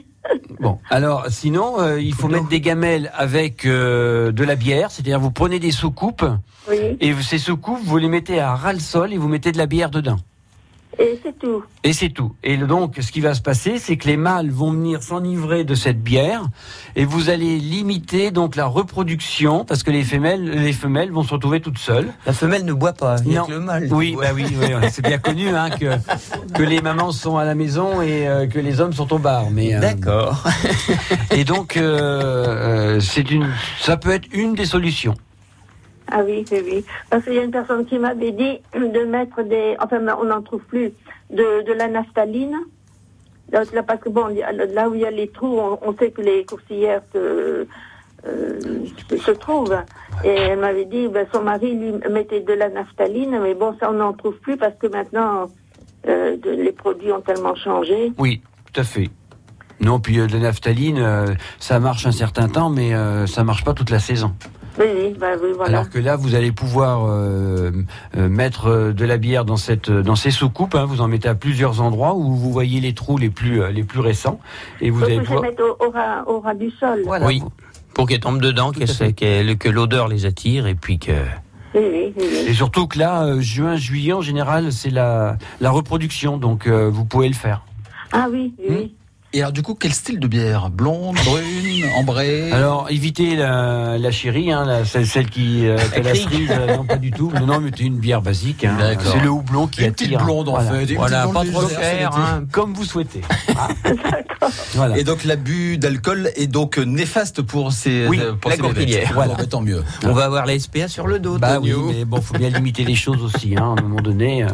Bon, 0.59 0.79
alors 0.89 1.27
sinon, 1.29 1.79
euh, 1.79 2.01
il 2.01 2.15
faut 2.15 2.27
mettre 2.27 2.47
des 2.47 2.61
gamelles 2.61 3.11
avec 3.13 3.67
euh, 3.67 4.31
de 4.31 4.43
la 4.43 4.55
bière, 4.55 4.89
c'est-à-dire 4.89 5.19
vous 5.19 5.29
prenez 5.29 5.59
des 5.59 5.69
soucoupes 5.69 6.25
Oui, 6.67 6.97
et 6.99 7.13
ces 7.21 7.37
soucoupes, 7.37 7.83
vous 7.83 7.97
les 7.97 8.09
mettez 8.09 8.39
à 8.39 8.55
ras 8.55 8.73
le 8.73 8.79
sol 8.79 9.13
et 9.13 9.17
vous 9.17 9.27
mettez 9.27 9.51
de 9.51 9.59
la 9.59 9.67
bière 9.67 9.91
dedans. 9.91 10.17
Et 10.99 11.19
c'est 11.23 11.37
tout. 11.37 11.63
Et 11.83 11.93
c'est 11.93 12.09
tout. 12.09 12.33
Et 12.43 12.57
donc, 12.57 12.95
ce 12.99 13.11
qui 13.11 13.21
va 13.21 13.33
se 13.33 13.41
passer, 13.41 13.77
c'est 13.77 13.97
que 13.97 14.07
les 14.07 14.17
mâles 14.17 14.49
vont 14.49 14.71
venir 14.71 15.03
s'enivrer 15.03 15.63
de 15.63 15.75
cette 15.75 16.01
bière 16.01 16.43
et 16.95 17.05
vous 17.05 17.29
allez 17.29 17.57
limiter 17.57 18.31
donc 18.31 18.55
la 18.55 18.65
reproduction 18.65 19.65
parce 19.65 19.83
que 19.83 19.91
les 19.91 20.03
femelles, 20.03 20.43
les 20.49 20.73
femelles 20.73 21.11
vont 21.11 21.23
se 21.23 21.31
retrouver 21.33 21.59
toutes 21.61 21.77
seules. 21.77 22.11
La 22.25 22.33
femelle 22.33 22.65
ne 22.65 22.73
boit 22.73 22.93
pas, 22.93 23.17
il 23.25 23.33
y 23.33 23.37
a 23.37 23.41
Non. 23.41 23.45
que 23.47 23.51
le 23.51 23.59
mâle. 23.59 23.87
Oui, 23.91 24.15
bah 24.19 24.29
oui, 24.33 24.45
oui, 24.49 24.67
oui, 24.81 24.87
c'est 24.91 25.03
bien 25.05 25.17
connu 25.17 25.49
hein, 25.49 25.69
que 25.69 25.85
que 26.53 26.63
les 26.63 26.81
mamans 26.81 27.11
sont 27.11 27.37
à 27.37 27.45
la 27.45 27.55
maison 27.55 28.01
et 28.01 28.27
euh, 28.27 28.47
que 28.47 28.59
les 28.59 28.79
hommes 28.81 28.93
sont 28.93 29.11
au 29.13 29.17
bar. 29.19 29.49
Mais 29.51 29.75
euh, 29.75 29.79
D'accord. 29.79 30.43
et 31.31 31.43
donc 31.43 31.77
euh, 31.77 32.99
c'est 32.99 33.29
une, 33.31 33.47
ça 33.79 33.97
peut 33.97 34.11
être 34.11 34.27
une 34.31 34.53
des 34.55 34.65
solutions. 34.65 35.15
Ah 36.12 36.21
oui, 36.24 36.45
oui, 36.51 36.62
oui. 36.63 36.85
Parce 37.09 37.24
qu'il 37.24 37.33
y 37.33 37.39
a 37.39 37.43
une 37.43 37.51
personne 37.51 37.85
qui 37.85 37.97
m'avait 37.97 38.31
dit 38.31 38.59
de 38.74 39.05
mettre 39.05 39.43
des... 39.43 39.75
Enfin, 39.79 40.00
on 40.19 40.25
n'en 40.25 40.41
trouve 40.41 40.62
plus. 40.63 40.91
De, 41.31 41.63
de 41.63 41.74
la 41.74 41.88
naphtaline. 41.88 42.55
Là, 43.51 43.83
parce 43.83 44.00
que 44.00 44.09
bon, 44.09 44.27
là 44.27 44.89
où 44.89 44.95
il 44.95 45.01
y 45.01 45.05
a 45.05 45.12
les 45.12 45.27
trous, 45.27 45.59
on, 45.81 45.95
sait 45.97 46.12
que 46.12 46.21
les 46.21 46.45
coursières 46.45 47.01
se, 47.13 47.67
euh, 48.27 48.85
se, 49.09 49.31
trouvent. 49.31 49.77
Et 50.24 50.29
elle 50.29 50.59
m'avait 50.59 50.85
dit, 50.85 51.07
ben, 51.07 51.27
son 51.31 51.43
mari 51.43 51.75
lui 51.75 51.93
mettait 52.09 52.41
de 52.41 52.53
la 52.53 52.69
naphtaline, 52.69 53.39
mais 53.41 53.53
bon, 53.53 53.75
ça 53.79 53.91
on 53.91 53.93
n'en 53.93 54.13
trouve 54.13 54.35
plus 54.38 54.57
parce 54.57 54.75
que 54.75 54.88
maintenant, 54.88 55.47
euh, 56.07 56.38
les 56.43 56.71
produits 56.71 57.12
ont 57.12 57.21
tellement 57.21 57.55
changé. 57.55 58.12
Oui, 58.17 58.41
tout 58.74 58.81
à 58.81 58.83
fait. 58.83 59.09
Non, 59.79 60.00
puis 60.00 60.19
euh, 60.19 60.27
de 60.27 60.33
la 60.33 60.39
naphtaline, 60.39 61.38
ça 61.59 61.79
marche 61.79 62.07
un 62.07 62.12
certain 62.12 62.50
temps, 62.50 62.69
mais 62.71 62.93
ça 63.27 63.43
marche 63.43 63.63
pas 63.63 63.74
toute 63.74 63.91
la 63.91 64.00
saison. 64.00 64.33
Oui, 64.77 64.86
oui, 64.94 65.15
oui, 65.20 65.50
voilà. 65.55 65.77
Alors 65.79 65.89
que 65.89 66.00
là, 66.00 66.15
vous 66.17 66.36
allez 66.36 66.51
pouvoir 66.51 67.05
euh, 67.08 67.72
euh, 68.17 68.27
mettre 68.29 68.67
euh, 68.67 68.94
de 68.94 69.05
la 69.05 69.17
bière 69.17 69.46
dans 69.46 69.55
cette 69.58 69.89
dans 69.89 70.15
ces 70.15 70.32
soucoupes. 70.32 70.75
Hein, 70.75 70.86
vous 70.86 71.01
en 71.01 71.08
mettez 71.08 71.29
à 71.29 71.36
plusieurs 71.36 71.82
endroits 71.82 72.13
où 72.15 72.36
vous 72.36 72.51
voyez 72.51 72.82
les 72.82 72.94
trous 72.94 73.17
les 73.17 73.29
plus 73.29 73.62
les 73.72 73.84
plus 73.84 74.00
récents 74.01 74.39
et 74.82 74.89
vous 74.89 75.00
Donc, 75.01 75.10
allez 75.10 75.20
faut 75.20 75.25
pouvoir. 75.25 75.44
les 75.44 75.50
mettre 75.50 75.63
au, 75.79 75.86
au 75.86 75.89
ras, 75.91 76.24
au 76.27 76.39
ras 76.41 76.53
du 76.55 76.70
sol. 76.72 77.01
Voilà. 77.05 77.25
Oui. 77.25 77.41
Pour 77.94 78.08
qu'elle 78.08 78.20
tombe 78.20 78.41
dedans, 78.41 78.72
que 78.74 79.70
l'odeur 79.70 80.10
les 80.10 80.25
attire 80.25 80.67
et 80.67 80.75
puis 80.75 81.00
que. 81.00 81.13
Oui, 81.74 81.82
oui, 81.91 82.13
oui, 82.17 82.24
oui. 82.29 82.38
Et 82.48 82.53
surtout 82.53 82.88
que 82.88 83.00
là, 83.00 83.24
euh, 83.25 83.39
juin, 83.41 83.77
juillet 83.77 84.12
en 84.13 84.22
général, 84.22 84.72
c'est 84.74 84.89
la 84.89 85.38
la 85.62 85.72
reproduction, 85.72 86.38
donc 86.38 86.67
euh, 86.67 86.89
vous 86.89 87.05
pouvez 87.05 87.27
le 87.29 87.34
faire. 87.34 87.63
Ah 88.12 88.27
oui, 88.32 88.53
oui, 88.60 88.75
Hmm. 88.75 89.04
Oui. 89.35 89.39
Et 89.39 89.41
alors, 89.41 89.51
du 89.51 89.61
coup, 89.61 89.75
quel 89.75 89.93
style 89.93 90.19
de 90.19 90.27
bière? 90.27 90.69
Blonde, 90.69 91.15
brune, 91.25 91.85
ambrée? 91.97 92.51
Alors, 92.51 92.87
évitez 92.89 93.35
la, 93.35 93.97
la 93.97 94.11
chérie, 94.11 94.51
hein, 94.51 94.65
la- 94.65 94.85
celle, 94.85 95.05
celle 95.07 95.29
qui 95.29 95.67
euh, 95.67 95.77
la 96.03 96.15
cerise, 96.15 96.49
euh, 96.51 96.77
non 96.77 96.85
pas 96.85 96.97
du 96.97 97.11
tout. 97.11 97.31
Non, 97.39 97.45
non, 97.45 97.59
mettez 97.59 97.83
une 97.83 97.97
bière 97.97 98.21
basique. 98.21 98.63
Hein. 98.65 98.77
D'accord. 98.79 99.11
C'est 99.13 99.19
le 99.23 99.29
houblon 99.29 99.67
qui 99.67 99.83
Une 99.83 99.91
petite 99.91 100.07
attire. 100.07 100.23
blonde, 100.23 100.49
en 100.49 100.53
Voilà. 100.53 100.71
fait. 100.71 100.85
Une 100.85 100.97
Voilà, 100.97 101.21
petite 101.27 101.33
pas 101.53 101.59
trop 101.59 101.69
cher. 101.69 102.11
Hein. 102.15 102.43
Comme 102.51 102.73
vous 102.73 102.85
souhaitez. 102.85 103.21
Voilà. 104.75 104.97
Et 104.97 105.03
donc 105.03 105.23
l'abus 105.23 105.77
d'alcool 105.77 106.29
est 106.35 106.45
donc 106.47 106.77
néfaste 106.77 107.41
pour 107.41 107.71
ces 107.71 108.07
Oui, 108.07 108.19
euh, 108.21 108.33
pour 108.33 108.51
la 108.51 108.57
ces. 108.57 109.05
Voilà, 109.13 109.33
bah, 109.33 109.45
tant 109.47 109.61
mieux. 109.61 109.83
On 110.03 110.11
va 110.11 110.25
avoir 110.25 110.45
la 110.45 110.59
SPA 110.59 110.87
sur 110.87 111.07
le 111.07 111.17
dos. 111.19 111.39
Bah 111.39 111.59
oui, 111.59 111.73
mais 111.87 112.05
bon, 112.05 112.21
faut 112.21 112.35
bien 112.37 112.49
limiter 112.49 112.83
les 112.83 112.93
choses 112.95 113.23
aussi, 113.23 113.55
hein, 113.57 113.73
à 113.75 113.79
un 113.79 113.81
moment 113.81 114.01
donné. 114.01 114.43
euh, 114.43 114.47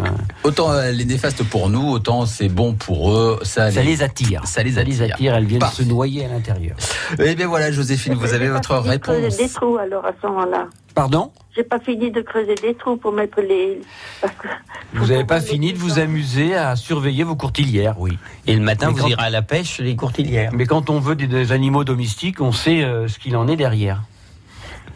Autant 0.44 0.80
elle 0.80 1.02
est 1.02 1.06
néfaste 1.06 1.44
pour 1.44 1.70
nous, 1.70 1.90
autant 1.90 2.26
c'est 2.26 2.48
bon 2.48 2.74
pour 2.74 3.12
eux. 3.12 3.40
Ça, 3.44 3.70
ça 3.72 3.84
les 3.84 4.02
attire. 4.02 4.44
ça 4.46 4.64
les 4.64 4.71
attire. 4.80 5.36
elles 5.36 5.46
viennent 5.46 5.60
Parfait. 5.60 5.84
se 5.84 5.88
noyer 5.90 6.26
à 6.26 6.28
l'intérieur. 6.30 6.76
Eh 7.20 7.36
bien 7.36 7.48
voilà, 7.48 7.72
Joséphine, 7.72 8.14
vous 8.16 8.34
avez 8.34 8.50
votre 8.50 8.76
réponse. 8.76 9.38
des 9.38 9.50
trous 9.50 9.78
alors 9.78 10.06
à 10.06 10.12
ce 10.22 10.28
moment-là. 10.28 10.68
Pardon? 10.94 11.32
J'ai 11.56 11.64
pas 11.64 11.80
fini 11.80 12.12
de 12.12 12.22
creuser 12.22 12.56
des 12.56 12.74
trous 12.76 12.98
pour 12.98 13.12
mettre 13.14 13.42
les. 13.42 13.82
parce 14.22 14.34
que- 14.36 14.48
Vous 14.94 15.08
n'avez 15.08 15.24
pas 15.26 15.40
fini 15.42 15.72
de 15.74 15.78
vous 15.78 16.00
amuser 16.00 16.56
à 16.56 16.76
surveiller 16.76 17.24
vos 17.24 17.36
courtilières, 17.36 17.96
oui. 18.00 18.18
Et 18.48 18.54
le 18.56 18.62
matin, 18.62 18.88
Mais 18.88 18.94
vous 18.94 19.00
quand- 19.00 19.08
irez 19.08 19.24
à 19.24 19.30
la 19.30 19.42
pêche, 19.42 19.80
les 19.80 19.96
courtilières. 19.96 20.52
Mais 20.54 20.66
quand 20.66 20.90
on 20.90 21.00
veut 21.00 21.16
des, 21.16 21.28
des 21.28 21.52
animaux 21.54 21.84
domestiques, 21.86 22.42
on 22.42 22.52
sait 22.52 22.84
euh, 22.84 23.08
ce 23.08 23.20
qu'il 23.20 23.36
en 23.38 23.48
est 23.48 23.56
derrière. 23.56 24.02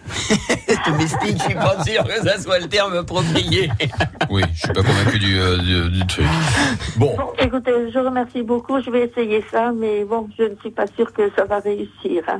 Domestique, 0.85 1.37
je 1.37 1.43
suis 1.43 1.53
pas 1.55 1.83
sûr 1.83 2.03
que 2.03 2.23
ça 2.27 2.39
soit 2.39 2.59
le 2.59 2.67
terme 2.67 2.93
approprié. 2.95 3.69
Oui, 4.29 4.41
je 4.53 4.59
suis 4.59 4.67
pas 4.69 4.81
convaincu 4.81 5.19
du, 5.19 5.37
euh, 5.39 5.57
du- 5.57 5.89
du 5.99 6.07
truc. 6.07 6.25
Bon, 6.97 7.15
Bon, 7.15 7.27
écoutez, 7.37 7.71
je 7.93 7.99
vous 7.99 8.05
remercie 8.05 8.41
beaucoup. 8.41 8.81
Je 8.81 8.89
vais 8.89 9.07
essayer 9.07 9.43
ça, 9.51 9.71
mais 9.71 10.03
bon, 10.03 10.27
je 10.37 10.43
ne 10.43 10.55
suis 10.61 10.71
pas 10.71 10.85
sûre 10.95 11.13
que 11.13 11.29
ça 11.37 11.45
va 11.45 11.59
réussir. 11.59 12.23
hein. 12.27 12.39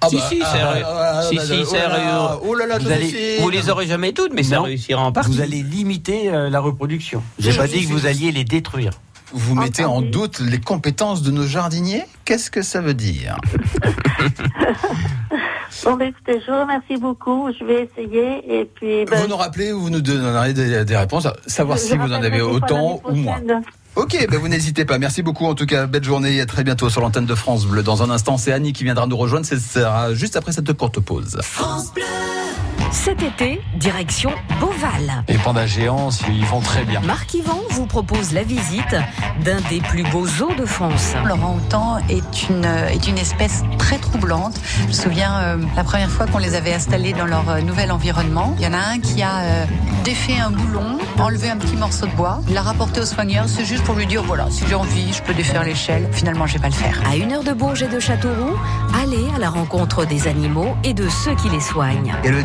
Ah 0.00 0.08
Si, 0.08 0.16
bah, 0.16 0.22
si, 0.30 0.40
ah, 0.42 0.48
c'est- 0.52 0.60
ah, 0.62 1.12
ah, 1.18 1.22
si, 1.22 1.38
si, 1.38 1.52
oh 1.70 1.74
là. 1.74 2.38
Oh 2.42 2.54
là 2.54 2.66
là, 2.66 2.78
Vous 2.78 2.90
allez-. 2.90 3.38
Vous 3.40 3.50
les 3.50 3.68
aurez 3.68 3.86
jamais 3.86 4.12
toutes, 4.12 4.32
mais 4.32 4.42
ça 4.42 4.56
Non. 4.56 4.62
réussira 4.62 5.02
en 5.02 5.12
partie. 5.12 5.30
Vous 5.30 5.40
allez 5.42 5.62
limiter 5.62 6.30
euh, 6.32 6.48
la 6.48 6.60
reproduction. 6.60 7.22
J'ai 7.38 7.52
Je- 7.52 7.58
pas 7.58 7.66
dit 7.66 7.86
que 7.86 7.92
vous 7.92 8.06
alliez 8.06 8.32
les 8.32 8.44
détruire. 8.44 8.92
Vous 9.32 9.54
mettez 9.54 9.84
en 9.84 10.02
doute 10.02 10.40
les 10.40 10.60
compétences 10.60 11.22
de 11.22 11.30
nos 11.30 11.46
jardiniers 11.46 12.04
Qu'est-ce 12.24 12.50
que 12.50 12.62
ça 12.62 12.80
veut 12.80 12.94
dire 12.94 13.36
Bon, 15.84 15.96
ben, 15.96 16.08
écoutez, 16.08 16.40
je 16.44 16.50
vous 16.50 16.60
remercie 16.60 16.96
beaucoup. 16.96 17.50
Je 17.58 17.64
vais 17.64 17.84
essayer 17.90 18.60
et 18.60 18.64
puis. 18.64 19.04
ben, 19.04 19.20
Vous 19.20 19.28
nous 19.28 19.36
rappelez 19.36 19.72
ou 19.72 19.80
vous 19.82 19.90
nous 19.90 20.00
donnerez 20.00 20.54
des, 20.54 20.84
des 20.84 20.96
réponses, 20.96 21.26
à 21.26 21.34
savoir 21.46 21.78
si 21.78 21.96
vous 21.96 22.12
en 22.12 22.22
avez 22.22 22.40
autant 22.40 23.00
ou 23.04 23.14
moins. 23.14 23.40
Ok, 23.94 24.26
ben 24.30 24.38
vous 24.38 24.48
n'hésitez 24.48 24.84
pas. 24.84 24.98
Merci 24.98 25.22
beaucoup 25.22 25.46
en 25.46 25.54
tout 25.54 25.64
cas. 25.64 25.86
Belle 25.86 26.04
journée 26.04 26.34
et 26.34 26.40
à 26.42 26.46
très 26.46 26.64
bientôt 26.64 26.90
sur 26.90 27.00
l'antenne 27.00 27.24
de 27.24 27.34
France 27.34 27.66
Bleu. 27.66 27.82
Dans 27.82 28.02
un 28.02 28.10
instant, 28.10 28.36
c'est 28.36 28.52
Annie 28.52 28.74
qui 28.74 28.84
viendra 28.84 29.06
nous 29.06 29.16
rejoindre. 29.16 29.46
Ce 29.46 29.58
sera 29.58 30.12
juste 30.12 30.36
après 30.36 30.52
cette 30.52 30.70
courte 30.74 31.00
pause. 31.00 31.38
Cet 32.90 33.22
été, 33.22 33.60
direction 33.76 34.30
Beauval. 34.60 35.24
Les 35.28 35.38
pandas 35.38 35.66
géants, 35.66 36.08
ils 36.28 36.44
vont 36.46 36.60
très 36.60 36.84
bien. 36.84 37.00
Marc 37.00 37.34
Yvan 37.34 37.60
vous 37.70 37.86
propose 37.86 38.32
la 38.32 38.42
visite 38.42 38.96
d'un 39.44 39.60
des 39.68 39.80
plus 39.80 40.02
beaux 40.04 40.26
zoos 40.26 40.54
de 40.54 40.64
France. 40.64 41.14
L'orang-outan 41.24 41.98
est 42.08 42.48
une, 42.48 42.64
est 42.64 43.06
une 43.06 43.18
espèce 43.18 43.62
très 43.78 43.98
troublante. 43.98 44.58
Je 44.82 44.86
me 44.86 44.92
souviens 44.92 45.36
euh, 45.40 45.56
la 45.76 45.84
première 45.84 46.10
fois 46.10 46.26
qu'on 46.26 46.38
les 46.38 46.54
avait 46.54 46.72
installés 46.72 47.12
dans 47.12 47.26
leur 47.26 47.48
euh, 47.48 47.60
nouvel 47.60 47.92
environnement. 47.92 48.54
Il 48.58 48.64
y 48.64 48.66
en 48.66 48.72
a 48.72 48.78
un 48.78 48.98
qui 48.98 49.22
a 49.22 49.40
euh, 49.40 49.66
défait 50.04 50.38
un 50.38 50.50
boulon, 50.50 50.98
enlevé 51.18 51.50
un 51.50 51.56
petit 51.56 51.76
morceau 51.76 52.06
de 52.06 52.12
bois, 52.12 52.40
l'a 52.48 52.62
rapporté 52.62 53.00
au 53.00 53.06
soigneur. 53.06 53.44
C'est 53.48 53.64
juste 53.64 53.84
pour 53.84 53.94
lui 53.94 54.06
dire 54.06 54.22
voilà, 54.22 54.46
si 54.50 54.64
j'ai 54.68 54.74
envie, 54.74 55.12
je 55.12 55.22
peux 55.22 55.34
défaire 55.34 55.64
l'échelle. 55.64 56.08
Finalement, 56.12 56.46
je 56.46 56.54
vais 56.54 56.60
pas 56.60 56.68
le 56.68 56.74
faire. 56.74 57.00
À 57.10 57.16
une 57.16 57.32
heure 57.32 57.44
de 57.44 57.52
Bourges 57.52 57.82
et 57.82 57.88
de 57.88 58.00
Châteauroux, 58.00 58.56
allez 59.02 59.26
à 59.34 59.38
la 59.38 59.50
rencontre 59.50 60.04
des 60.06 60.28
animaux 60.28 60.76
et 60.84 60.94
de 60.94 61.08
ceux 61.08 61.34
qui 61.34 61.48
les 61.48 61.60
soignent. 61.60 62.14
Et 62.24 62.30
le 62.30 62.42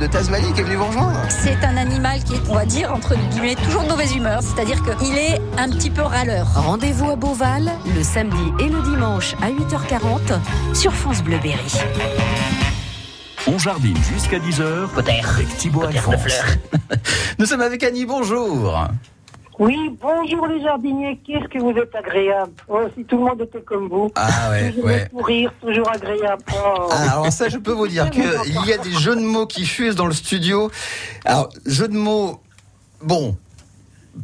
de 0.00 0.06
Tasmanie 0.06 0.52
qui 0.52 0.60
est 0.60 0.64
venu 0.64 0.76
vous 0.76 0.86
rejoindre 0.86 1.20
C'est 1.28 1.64
un 1.64 1.76
animal 1.76 2.22
qui 2.24 2.34
est, 2.34 2.40
on 2.48 2.54
va 2.54 2.64
dire, 2.64 2.92
entre 2.92 3.14
guillemets, 3.14 3.54
toujours 3.54 3.82
de 3.82 3.88
mauvaise 3.88 4.14
humeur. 4.14 4.40
C'est-à-dire 4.42 4.82
qu'il 4.82 5.16
est 5.16 5.40
un 5.56 5.70
petit 5.70 5.90
peu 5.90 6.02
râleur. 6.02 6.46
Rendez-vous 6.54 7.10
à 7.10 7.16
Beauval 7.16 7.70
le 7.94 8.02
samedi 8.02 8.52
et 8.58 8.68
le 8.68 8.82
dimanche 8.82 9.34
à 9.40 9.50
8h40 9.50 10.74
sur 10.74 10.92
France 10.92 11.22
Bleu 11.22 11.38
Berry. 11.38 11.72
On 13.46 13.58
jardine 13.58 13.98
jusqu'à 14.12 14.38
10h 14.38 14.88
avec 14.96 15.56
Thibaut 15.58 15.84
Alphonse. 15.84 16.40
Nous 17.38 17.46
sommes 17.46 17.62
avec 17.62 17.82
Annie. 17.82 18.06
Bonjour. 18.06 18.88
Oui, 19.62 19.96
bonjour 20.00 20.48
les 20.48 20.60
jardiniers, 20.60 21.20
qu'est-ce 21.24 21.46
que 21.46 21.60
vous 21.60 21.70
êtes 21.78 21.94
agréable. 21.94 22.50
Oh, 22.66 22.80
si 22.98 23.04
tout 23.04 23.16
le 23.18 23.22
monde 23.22 23.42
était 23.42 23.62
comme 23.62 23.88
vous. 23.88 24.10
Ah 24.16 24.50
ouais, 24.50 24.70
toujours 24.70 24.84
ouais. 24.86 25.08
le 25.12 25.18
sourire, 25.20 25.52
toujours 25.60 25.88
agréable. 25.88 26.42
Oh. 26.52 26.88
Ah, 26.90 27.12
alors 27.12 27.32
ça, 27.32 27.48
je 27.48 27.58
peux 27.58 27.70
vous 27.70 27.86
dire 27.86 28.10
qu'il 28.10 28.24
y 28.66 28.72
a 28.72 28.78
des 28.78 28.90
jeux 28.90 29.14
de 29.14 29.20
mots 29.20 29.46
qui 29.46 29.64
fusent 29.64 29.94
dans 29.94 30.06
le 30.06 30.14
studio. 30.14 30.68
Alors, 31.24 31.48
jeux 31.64 31.86
de 31.86 31.96
mots, 31.96 32.40
bon, 33.02 33.36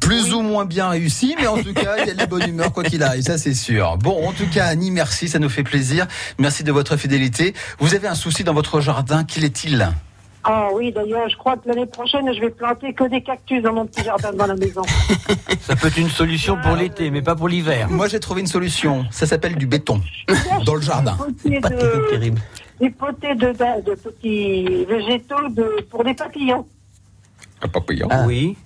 plus 0.00 0.34
ou 0.34 0.40
moins 0.42 0.64
bien 0.64 0.88
réussis, 0.88 1.36
mais 1.38 1.46
en 1.46 1.62
tout 1.62 1.72
cas, 1.72 1.98
il 1.98 2.08
y 2.08 2.10
a 2.10 2.14
de 2.14 2.18
la 2.18 2.26
bonne 2.26 2.48
humeur 2.48 2.72
quoi 2.72 2.82
qu'il 2.82 3.04
arrive, 3.04 3.22
ça 3.22 3.38
c'est 3.38 3.54
sûr. 3.54 3.96
Bon, 3.98 4.26
en 4.26 4.32
tout 4.32 4.48
cas, 4.52 4.64
Annie, 4.64 4.90
merci, 4.90 5.28
ça 5.28 5.38
nous 5.38 5.48
fait 5.48 5.62
plaisir. 5.62 6.08
Merci 6.38 6.64
de 6.64 6.72
votre 6.72 6.96
fidélité. 6.96 7.54
Vous 7.78 7.94
avez 7.94 8.08
un 8.08 8.16
souci 8.16 8.42
dans 8.42 8.54
votre 8.54 8.80
jardin, 8.80 9.22
quel 9.22 9.44
est-il? 9.44 9.88
Ah 10.50 10.68
oui, 10.72 10.90
d'ailleurs, 10.92 11.28
je 11.28 11.36
crois 11.36 11.58
que 11.58 11.68
l'année 11.68 11.84
prochaine, 11.84 12.32
je 12.32 12.40
vais 12.40 12.48
planter 12.48 12.94
que 12.94 13.04
des 13.04 13.20
cactus 13.20 13.62
dans 13.62 13.74
mon 13.74 13.84
petit 13.84 14.02
jardin 14.02 14.32
dans 14.32 14.46
la 14.46 14.56
maison. 14.56 14.80
Ça 15.60 15.76
peut 15.76 15.88
être 15.88 15.98
une 15.98 16.08
solution 16.08 16.56
pour 16.62 16.74
l'été, 16.74 17.10
mais 17.10 17.20
pas 17.20 17.36
pour 17.36 17.48
l'hiver. 17.48 17.90
Moi, 17.90 18.08
j'ai 18.08 18.18
trouvé 18.18 18.40
une 18.40 18.46
solution. 18.46 19.04
Ça 19.10 19.26
s'appelle 19.26 19.56
du 19.56 19.66
béton 19.66 20.00
dans 20.64 20.74
le 20.74 20.80
jardin. 20.80 21.18
Des 21.44 21.60
Pas 21.60 21.68
de, 21.68 22.08
terrible. 22.08 22.40
des 22.80 22.88
potées 22.88 23.34
de, 23.34 23.48
de 23.48 23.94
petits 23.94 24.86
végétaux 24.86 25.50
de, 25.50 25.82
pour 25.90 26.02
des 26.02 26.14
papillons. 26.14 26.64
Ah. 28.10 28.24
Oui. 28.26 28.56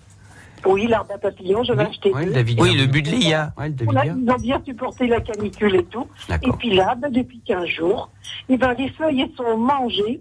Oui, 0.65 0.87
l'arbre 0.87 1.13
à 1.13 1.19
papillons, 1.19 1.65
je 1.65 1.73
l'ai 1.73 1.83
acheté. 1.83 2.13
Ouais, 2.13 2.27
le 2.27 2.33
deux. 2.33 2.63
Oui, 2.63 2.77
le 2.77 2.87
le 2.87 3.85
Voilà, 3.85 4.03
Davidia. 4.05 4.15
ils 4.17 4.31
ont 4.31 4.37
bien 4.37 4.63
supporté 4.65 5.09
la 5.09 5.21
canicule 5.21 5.75
et 5.75 5.85
tout. 5.85 6.07
Et 6.43 6.53
puis 6.53 6.75
là, 6.75 6.95
ben, 6.97 7.11
depuis 7.11 7.41
15 7.45 7.67
jours, 7.67 8.09
eh 8.49 8.57
ben, 8.57 8.73
les 8.79 8.89
feuilles 8.91 9.23
elles 9.23 9.37
sont 9.37 9.57
mangées. 9.57 10.21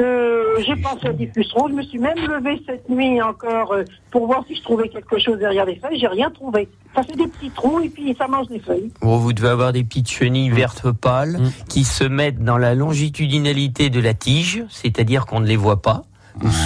Euh, 0.00 0.44
j'ai 0.66 0.76
pensé 0.76 1.06
à 1.08 1.12
des 1.12 1.26
pucerons. 1.26 1.68
Je 1.68 1.74
me 1.74 1.82
suis 1.82 1.98
même 1.98 2.18
levée 2.18 2.60
cette 2.66 2.88
nuit 2.88 3.20
encore 3.20 3.72
euh, 3.72 3.84
pour 4.10 4.26
voir 4.26 4.44
si 4.48 4.56
je 4.56 4.62
trouvais 4.62 4.88
quelque 4.88 5.18
chose 5.18 5.38
derrière 5.38 5.64
les 5.66 5.76
feuilles. 5.76 5.98
J'ai 6.00 6.06
rien 6.06 6.30
trouvé. 6.30 6.68
Ça 6.94 7.02
fait 7.02 7.16
des 7.16 7.26
petits 7.26 7.50
trous 7.50 7.80
et 7.80 7.88
puis 7.88 8.14
ça 8.18 8.26
mange 8.26 8.46
les 8.50 8.60
feuilles. 8.60 8.90
Bon, 9.00 9.16
vous 9.18 9.32
devez 9.32 9.48
avoir 9.48 9.72
des 9.72 9.84
petites 9.84 10.10
chenilles 10.10 10.50
vertes 10.50 10.90
pâles 10.90 11.38
qui 11.68 11.84
se 11.84 12.04
mettent 12.04 12.42
dans 12.42 12.58
la 12.58 12.74
longitudinalité 12.74 13.90
de 13.90 14.00
la 14.00 14.14
tige, 14.14 14.64
c'est-à-dire 14.70 15.26
qu'on 15.26 15.40
ne 15.40 15.46
les 15.46 15.56
voit 15.56 15.82
pas. 15.82 16.02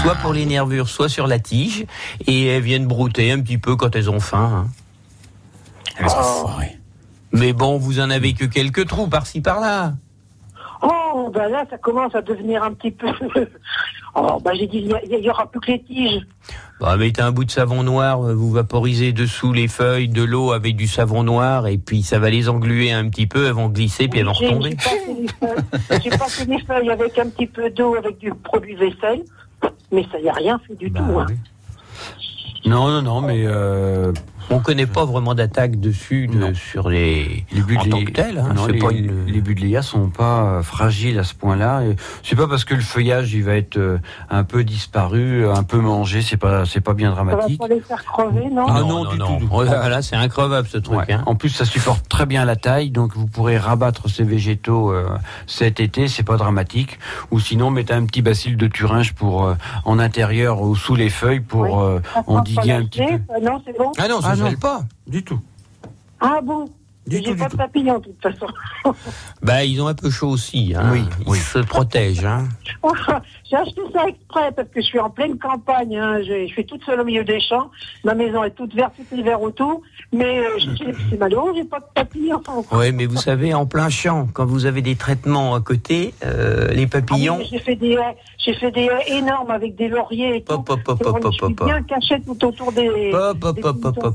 Soit 0.02 0.14
pour 0.16 0.32
les 0.32 0.46
nervures, 0.46 0.88
soit 0.88 1.08
sur 1.08 1.26
la 1.26 1.38
tige, 1.40 1.86
et 2.26 2.46
elles 2.46 2.62
viennent 2.62 2.86
brouter 2.86 3.32
un 3.32 3.40
petit 3.40 3.58
peu 3.58 3.74
quand 3.76 3.96
elles 3.96 4.10
ont 4.10 4.20
faim. 4.20 4.66
hein. 5.98 6.06
Mais 7.32 7.52
bon, 7.52 7.78
vous 7.78 7.98
en 7.98 8.10
avez 8.10 8.34
que 8.34 8.44
quelques 8.44 8.86
trous 8.86 9.08
par-ci 9.08 9.40
par-là. 9.40 9.94
Oh, 10.86 11.30
ben 11.32 11.48
là, 11.48 11.64
ça 11.70 11.78
commence 11.78 12.14
à 12.14 12.20
devenir 12.20 12.62
un 12.62 12.72
petit 12.74 12.90
peu. 12.90 13.06
oh, 14.14 14.38
ben 14.44 14.52
j'ai 14.54 14.66
dit, 14.66 14.78
il 14.78 14.88
y 14.88 14.94
a- 14.94 15.02
il 15.04 15.24
y, 15.24 15.30
aura 15.30 15.50
plus 15.50 15.60
que 15.60 15.72
les 15.72 15.82
tiges. 15.82 16.20
Bah, 16.80 16.96
mettez 16.98 17.22
un 17.22 17.32
bout 17.32 17.44
de 17.44 17.50
savon 17.50 17.82
noir, 17.82 18.22
euh, 18.22 18.34
vous 18.34 18.50
vaporisez 18.50 19.12
dessous 19.12 19.52
les 19.52 19.68
feuilles 19.68 20.08
de 20.08 20.22
l'eau 20.22 20.52
avec 20.52 20.76
du 20.76 20.86
savon 20.86 21.22
noir, 21.22 21.68
et 21.68 21.78
puis 21.78 22.02
ça 22.02 22.18
va 22.18 22.28
les 22.28 22.48
engluer 22.50 22.92
un 22.92 23.08
petit 23.08 23.26
peu, 23.26 23.46
elles 23.46 23.52
vont 23.52 23.68
glisser, 23.68 24.08
puis 24.08 24.20
elles 24.20 24.26
vont 24.26 24.32
retomber. 24.32 24.70
J'ai 24.70 24.76
passé 24.76 25.14
les 25.20 25.28
feuilles- 25.28 26.00
j'ai 26.02 26.10
passé 26.10 26.44
les 26.46 26.58
feuilles 26.60 26.90
avec 26.90 27.18
un 27.18 27.28
petit 27.30 27.46
peu 27.46 27.70
d'eau, 27.70 27.94
avec 27.94 28.18
du 28.18 28.30
produit 28.34 28.74
vaisselle, 28.74 29.22
mais 29.90 30.04
ça 30.12 30.20
n'y 30.20 30.28
a 30.28 30.32
rien 30.34 30.60
fait 30.66 30.74
du 30.74 30.90
Bah 30.90 31.00
tout. 31.00 31.18
hein. 31.20 31.26
Non, 32.66 32.88
non, 32.88 33.02
non, 33.02 33.20
mais 33.20 33.44
euh, 33.46 34.12
On 34.50 34.60
connaît 34.60 34.86
pas 34.86 35.04
vraiment 35.04 35.34
d'attaque 35.34 35.80
dessus 35.80 36.26
de- 36.28 36.52
sur 36.54 36.88
les, 36.90 37.44
les 37.52 37.76
en 37.76 37.84
tant 37.84 38.04
que 38.04 38.10
tel, 38.10 38.38
hein, 38.38 38.52
non, 38.54 38.66
c'est 38.66 38.72
les, 38.72 38.78
pas 38.78 38.92
une- 38.92 39.26
les 39.26 39.40
budléas 39.40 39.82
sont 39.82 40.08
pas 40.08 40.42
euh, 40.44 40.62
fragiles 40.62 41.18
à 41.18 41.24
ce 41.24 41.34
point-là. 41.34 41.82
C'est 42.22 42.36
pas 42.36 42.46
parce 42.46 42.64
que 42.64 42.74
le 42.74 42.80
feuillage 42.82 43.32
il 43.34 43.42
va 43.44 43.54
être 43.56 43.76
euh, 43.78 43.98
un 44.30 44.44
peu 44.44 44.62
disparu, 44.64 45.46
un 45.48 45.62
peu 45.62 45.78
mangé, 45.78 46.22
c'est 46.22 46.36
pas 46.36 46.64
c'est 46.66 46.80
pas 46.80 46.94
bien 46.94 47.14
Ça 47.14 47.22
va 47.22 47.32
dramatique. 47.32 47.58
pas 47.58 47.68
les 47.68 47.80
faire 47.80 48.04
crever, 48.04 48.48
non 48.50 48.66
Ah 48.68 48.80
non, 48.80 49.04
du 49.04 49.18
tout. 49.18 49.36
du 49.40 49.46
tout. 49.48 49.62
là, 49.62 50.02
c'est 50.02 50.16
increvable 50.16 50.68
ce 50.70 50.78
truc. 50.78 51.10
hein. 51.10 51.22
En 51.26 51.34
plus, 51.34 51.48
ça 51.50 51.64
supporte 51.64 52.08
très 52.08 52.26
bien 52.26 52.44
la 52.44 52.56
taille, 52.56 52.90
donc 52.90 53.16
vous 53.16 53.26
pourrez 53.26 53.56
rabattre 53.58 54.08
ces 54.08 54.24
végétaux 54.24 54.92
euh, 54.92 55.08
cet 55.46 55.80
été, 55.80 56.06
c'est 56.08 56.22
pas 56.22 56.36
dramatique. 56.36 56.98
Ou 57.30 57.40
sinon, 57.40 57.70
mettez 57.70 57.94
un 57.94 58.04
petit 58.04 58.22
bacille 58.22 58.56
de 58.56 58.66
Thuringe 58.66 59.14
pour 59.14 59.46
euh, 59.46 59.54
en 59.84 59.98
intérieur 59.98 60.60
ou 60.62 60.76
sous 60.76 60.94
les 60.94 61.08
feuilles 61.10 61.40
pour 61.40 61.80
euh, 61.80 62.00
endiguer 62.26 62.72
un 62.72 62.84
petit 62.84 63.00
peu. 63.06 63.18
Ah 63.34 63.40
non, 63.40 63.62
c'est 63.66 63.76
bon 63.76 63.92
Ah 63.98 64.08
non, 64.08 64.20
Ah 64.22 64.33
se 64.36 64.40
non. 64.40 64.48
gèle 64.50 64.58
pas. 64.58 64.84
Du 65.06 65.22
tout. 65.22 65.40
Ah 66.20 66.40
bon? 66.42 66.68
Du 67.06 67.20
tout, 67.22 67.32
du 67.32 67.36
pas 67.36 67.48
de 67.48 67.56
papillon, 67.56 67.98
de 67.98 68.04
toute 68.04 68.22
façon. 68.22 68.46
Bah, 69.42 69.62
ils 69.64 69.80
ont 69.82 69.88
un 69.88 69.94
peu 69.94 70.08
chaud 70.10 70.28
aussi. 70.30 70.72
Hein. 70.74 70.90
Oui, 70.92 71.02
ils 71.36 71.40
se 71.42 71.58
protègent. 71.58 72.24
Hein. 72.24 72.48
J'ai 73.50 73.56
acheté 73.56 73.80
ça 73.92 74.06
exprès 74.08 74.50
parce 74.56 74.68
que 74.68 74.80
je 74.80 74.86
suis 74.86 74.98
en 74.98 75.10
pleine 75.10 75.38
campagne. 75.38 75.96
hein. 75.98 76.20
Je, 76.22 76.46
je 76.46 76.52
suis 76.52 76.64
toute 76.64 76.82
seule 76.84 77.00
au 77.00 77.04
milieu 77.04 77.24
des 77.24 77.40
champs. 77.40 77.70
Ma 78.04 78.14
maison 78.14 78.42
est 78.42 78.52
toute 78.52 78.74
verte, 78.74 78.94
tout 78.96 79.18
est 79.18 79.22
vert 79.22 79.42
autour. 79.42 79.82
Mais 80.12 80.38
euh, 80.40 80.58
c'est 81.10 81.18
malheureux, 81.18 81.52
j'ai 81.54 81.64
pas 81.64 81.80
de 81.80 81.84
papillons. 81.94 82.42
Oui, 82.72 82.92
mais 82.92 83.04
vous 83.06 83.18
savez, 83.18 83.52
en 83.52 83.66
plein 83.66 83.90
champ, 83.90 84.26
quand 84.32 84.46
vous 84.46 84.64
avez 84.66 84.80
des 84.82 84.96
traitements 84.96 85.54
à 85.54 85.60
côté, 85.60 86.14
euh, 86.24 86.68
les 86.68 86.86
papillons. 86.86 87.36
Ah 87.36 87.42
oui, 87.42 87.48
J'ai 87.50 87.58
fait 87.58 87.76
des 87.76 87.92
haies, 87.92 88.16
j'ai 88.38 88.54
fait 88.54 88.70
des 88.70 88.84
haies 88.88 89.18
énormes 89.18 89.50
avec 89.50 89.76
des 89.76 89.88
lauriers 89.88 90.36
et 90.36 90.42
tout. 90.42 90.54
Hop, 90.54 90.70
Et 90.70 90.90
hop, 90.90 91.18
je 91.32 91.44
suis 91.44 91.54
bien 91.54 91.82
caché 91.82 92.20
tout 92.24 92.44
autour 92.44 92.72
des. 92.72 92.88
Des. 92.88 93.12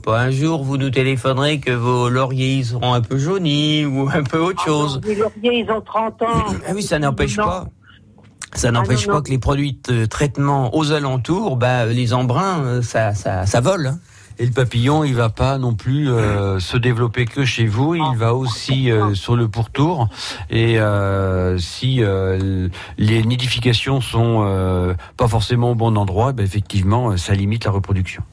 Un 0.07 0.31
jour, 0.31 0.63
vous 0.63 0.77
nous 0.77 0.89
téléphonerez 0.89 1.59
que 1.59 1.71
vos 1.71 2.09
lauriers 2.09 2.55
ils 2.55 2.75
seront 2.79 2.93
un 2.93 3.01
peu 3.01 3.17
jaunis 3.17 3.85
ou 3.85 4.09
un 4.13 4.23
peu 4.23 4.39
autre 4.39 4.63
chose. 4.63 5.01
Les 5.03 5.15
lauriers, 5.15 5.59
ils 5.65 5.71
ont 5.71 5.81
30 5.81 6.21
ans. 6.21 6.25
Ah 6.67 6.71
oui, 6.73 6.83
ça 6.83 6.99
n'empêche 6.99 7.35
pas. 7.37 7.65
Ça 8.55 8.71
n'empêche 8.71 9.07
non, 9.07 9.13
pas 9.15 9.21
que 9.21 9.29
les 9.29 9.37
produits 9.37 9.79
de 9.87 10.05
traitement 10.05 10.75
aux 10.75 10.91
alentours, 10.91 11.55
bah, 11.55 11.85
les 11.85 12.13
embruns, 12.13 12.63
euh, 12.63 12.81
ça, 12.81 13.13
ça, 13.13 13.45
ça 13.45 13.61
vole. 13.61 13.87
hein. 13.87 13.99
Et 14.39 14.45
le 14.45 14.51
papillon, 14.53 15.03
il 15.03 15.13
va 15.13 15.29
pas 15.29 15.57
non 15.57 15.75
plus 15.75 16.09
euh, 16.09 16.59
se 16.59 16.77
développer 16.77 17.25
que 17.25 17.43
chez 17.45 17.67
vous, 17.67 17.93
il 17.95 18.17
va 18.17 18.33
aussi 18.33 18.89
euh, 18.89 19.13
sur 19.13 19.35
le 19.35 19.49
pourtour. 19.49 20.07
Et 20.49 20.79
euh, 20.79 21.57
si 21.57 22.01
euh, 22.01 22.69
les 22.97 23.21
nidifications 23.23 23.99
sont 23.99 24.43
euh, 24.45 24.93
pas 25.17 25.27
forcément 25.27 25.71
au 25.71 25.75
bon 25.75 25.95
endroit, 25.97 26.31
ben 26.31 26.43
effectivement, 26.45 27.17
ça 27.17 27.33
limite 27.33 27.65
la 27.65 27.71
reproduction. 27.71 28.23